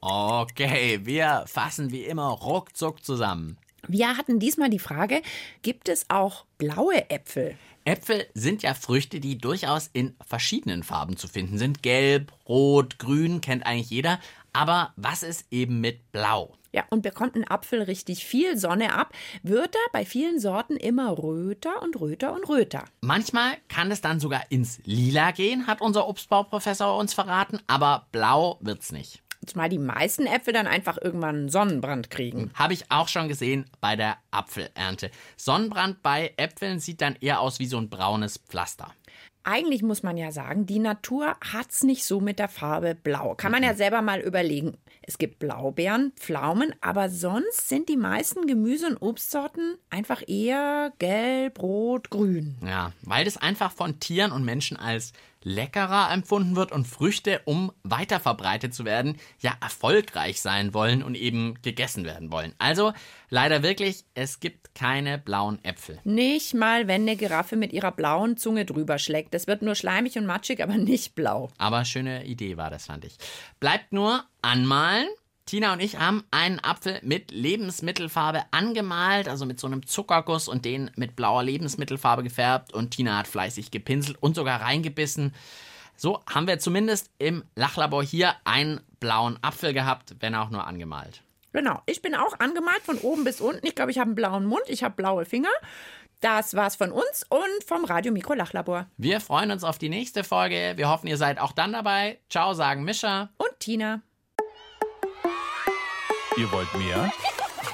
Okay, 0.00 1.00
wir 1.02 1.42
fassen 1.48 1.90
wie 1.90 2.04
immer 2.04 2.28
ruckzuck 2.28 3.04
zusammen. 3.04 3.58
Wir 3.88 4.16
hatten 4.16 4.38
diesmal 4.38 4.70
die 4.70 4.78
Frage, 4.78 5.22
gibt 5.62 5.88
es 5.88 6.08
auch 6.08 6.44
blaue 6.56 7.10
Äpfel? 7.10 7.58
Äpfel 7.84 8.28
sind 8.32 8.62
ja 8.62 8.74
Früchte, 8.74 9.18
die 9.18 9.38
durchaus 9.38 9.90
in 9.92 10.14
verschiedenen 10.24 10.84
Farben 10.84 11.16
zu 11.16 11.26
finden 11.26 11.58
sind. 11.58 11.82
Gelb, 11.82 12.32
rot, 12.48 13.00
grün 13.00 13.40
kennt 13.40 13.66
eigentlich 13.66 13.90
jeder. 13.90 14.20
Aber 14.54 14.92
was 14.96 15.22
ist 15.22 15.46
eben 15.50 15.80
mit 15.80 16.10
blau? 16.12 16.56
Ja, 16.72 16.84
und 16.90 17.02
bekommt 17.02 17.36
ein 17.36 17.48
Apfel 17.48 17.82
richtig 17.82 18.24
viel 18.24 18.56
Sonne 18.56 18.94
ab, 18.94 19.12
wird 19.42 19.74
er 19.74 19.92
bei 19.92 20.04
vielen 20.04 20.40
Sorten 20.40 20.76
immer 20.76 21.18
röter 21.18 21.82
und 21.82 22.00
röter 22.00 22.32
und 22.32 22.48
röter. 22.48 22.84
Manchmal 23.00 23.58
kann 23.68 23.90
es 23.92 24.00
dann 24.00 24.18
sogar 24.18 24.42
ins 24.50 24.80
Lila 24.84 25.30
gehen, 25.30 25.66
hat 25.66 25.80
unser 25.80 26.08
Obstbauprofessor 26.08 26.96
uns 26.96 27.14
verraten, 27.14 27.60
aber 27.68 28.06
blau 28.10 28.58
wird's 28.60 28.90
nicht. 28.90 29.22
Zumal 29.46 29.68
die 29.68 29.78
meisten 29.78 30.26
Äpfel 30.26 30.52
dann 30.52 30.66
einfach 30.66 30.98
irgendwann 31.00 31.36
einen 31.36 31.48
Sonnenbrand 31.48 32.10
kriegen. 32.10 32.50
Habe 32.54 32.72
ich 32.72 32.90
auch 32.90 33.08
schon 33.08 33.28
gesehen 33.28 33.66
bei 33.80 33.94
der 33.94 34.16
Apfelernte. 34.30 35.10
Sonnenbrand 35.36 36.02
bei 36.02 36.32
Äpfeln 36.36 36.80
sieht 36.80 37.00
dann 37.00 37.16
eher 37.20 37.40
aus 37.40 37.58
wie 37.58 37.66
so 37.66 37.78
ein 37.78 37.90
braunes 37.90 38.38
Pflaster. 38.38 38.92
Eigentlich 39.44 39.82
muss 39.82 40.02
man 40.02 40.16
ja 40.16 40.32
sagen, 40.32 40.64
die 40.64 40.78
Natur 40.78 41.36
hat's 41.52 41.82
nicht 41.82 42.04
so 42.04 42.20
mit 42.20 42.38
der 42.38 42.48
Farbe 42.48 42.94
blau. 42.94 43.34
Kann 43.34 43.52
man 43.52 43.62
ja 43.62 43.74
selber 43.74 44.00
mal 44.00 44.20
überlegen. 44.20 44.78
Es 45.02 45.18
gibt 45.18 45.38
Blaubeeren, 45.38 46.12
Pflaumen, 46.16 46.74
aber 46.80 47.10
sonst 47.10 47.68
sind 47.68 47.90
die 47.90 47.98
meisten 47.98 48.46
Gemüse- 48.46 48.86
und 48.86 48.96
Obstsorten 49.02 49.76
einfach 49.90 50.22
eher 50.26 50.92
gelb, 50.98 51.60
rot, 51.60 52.08
grün. 52.08 52.56
Ja, 52.66 52.92
weil 53.02 53.26
das 53.26 53.36
einfach 53.36 53.70
von 53.70 54.00
Tieren 54.00 54.32
und 54.32 54.46
Menschen 54.46 54.78
als 54.78 55.12
leckerer 55.44 56.10
empfunden 56.10 56.56
wird 56.56 56.72
und 56.72 56.88
Früchte, 56.88 57.42
um 57.44 57.70
weiter 57.84 58.18
verbreitet 58.18 58.74
zu 58.74 58.84
werden, 58.84 59.18
ja 59.40 59.52
erfolgreich 59.62 60.40
sein 60.40 60.74
wollen 60.74 61.02
und 61.02 61.14
eben 61.14 61.54
gegessen 61.62 62.04
werden 62.04 62.32
wollen. 62.32 62.54
Also 62.58 62.92
leider 63.28 63.62
wirklich, 63.62 64.04
es 64.14 64.40
gibt 64.40 64.74
keine 64.74 65.18
blauen 65.18 65.62
Äpfel. 65.64 66.00
Nicht 66.04 66.54
mal, 66.54 66.88
wenn 66.88 67.02
eine 67.02 67.16
Giraffe 67.16 67.56
mit 67.56 67.72
ihrer 67.72 67.92
blauen 67.92 68.36
Zunge 68.36 68.64
drüber 68.64 68.98
schlägt. 68.98 69.34
Das 69.34 69.46
wird 69.46 69.62
nur 69.62 69.74
schleimig 69.74 70.18
und 70.18 70.26
matschig, 70.26 70.62
aber 70.62 70.76
nicht 70.76 71.14
blau. 71.14 71.50
Aber 71.58 71.84
schöne 71.84 72.24
Idee 72.24 72.56
war 72.56 72.70
das, 72.70 72.86
fand 72.86 73.04
ich. 73.04 73.16
Bleibt 73.60 73.92
nur 73.92 74.24
anmalen. 74.42 75.06
Tina 75.46 75.74
und 75.74 75.80
ich 75.80 75.98
haben 75.98 76.24
einen 76.30 76.58
Apfel 76.58 77.00
mit 77.02 77.30
Lebensmittelfarbe 77.30 78.44
angemalt, 78.50 79.28
also 79.28 79.44
mit 79.44 79.60
so 79.60 79.66
einem 79.66 79.86
Zuckerguss 79.86 80.48
und 80.48 80.64
den 80.64 80.90
mit 80.96 81.16
blauer 81.16 81.42
Lebensmittelfarbe 81.42 82.22
gefärbt. 82.22 82.72
Und 82.72 82.92
Tina 82.92 83.18
hat 83.18 83.28
fleißig 83.28 83.70
gepinselt 83.70 84.16
und 84.20 84.34
sogar 84.34 84.62
reingebissen. 84.62 85.34
So 85.96 86.20
haben 86.32 86.46
wir 86.46 86.58
zumindest 86.58 87.10
im 87.18 87.44
Lachlabor 87.54 88.02
hier 88.02 88.34
einen 88.44 88.80
blauen 89.00 89.38
Apfel 89.42 89.74
gehabt, 89.74 90.16
wenn 90.20 90.34
auch 90.34 90.50
nur 90.50 90.66
angemalt. 90.66 91.22
Genau, 91.52 91.82
ich 91.86 92.02
bin 92.02 92.14
auch 92.14 92.40
angemalt 92.40 92.82
von 92.82 92.98
oben 92.98 93.22
bis 93.22 93.40
unten. 93.40 93.64
Ich 93.66 93.76
glaube, 93.76 93.92
ich 93.92 93.98
habe 93.98 94.08
einen 94.08 94.16
blauen 94.16 94.46
Mund, 94.46 94.64
ich 94.66 94.82
habe 94.82 94.96
blaue 94.96 95.24
Finger. 95.24 95.50
Das 96.20 96.54
war's 96.54 96.74
von 96.74 96.90
uns 96.90 97.24
und 97.28 97.64
vom 97.66 97.84
Radio 97.84 98.10
Mikro 98.10 98.32
Lachlabor. 98.32 98.86
Wir 98.96 99.20
freuen 99.20 99.50
uns 99.50 99.62
auf 99.62 99.78
die 99.78 99.90
nächste 99.90 100.24
Folge. 100.24 100.72
Wir 100.76 100.88
hoffen, 100.88 101.06
ihr 101.06 101.18
seid 101.18 101.38
auch 101.38 101.52
dann 101.52 101.72
dabei. 101.72 102.18
Ciao, 102.30 102.54
sagen 102.54 102.82
Mischa 102.82 103.28
und 103.36 103.60
Tina. 103.60 104.00
Ihr 106.36 106.50
wollt 106.50 106.72
mehr? 106.74 107.12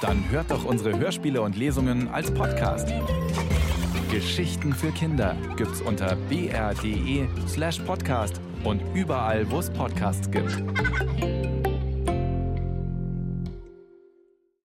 Dann 0.02 0.28
hört 0.30 0.50
doch 0.50 0.64
unsere 0.64 0.98
Hörspiele 0.98 1.40
und 1.40 1.56
Lesungen 1.56 2.08
als 2.08 2.32
Podcast. 2.32 2.88
Geschichten 4.10 4.74
für 4.74 4.92
Kinder 4.92 5.34
gibt's 5.56 5.80
unter 5.80 6.16
br.de 6.28 7.26
slash 7.48 7.78
podcast 7.80 8.40
und 8.64 8.82
überall, 8.94 9.50
wo 9.50 9.60
es 9.60 9.70
Podcasts 9.70 10.30
gibt. 10.30 10.62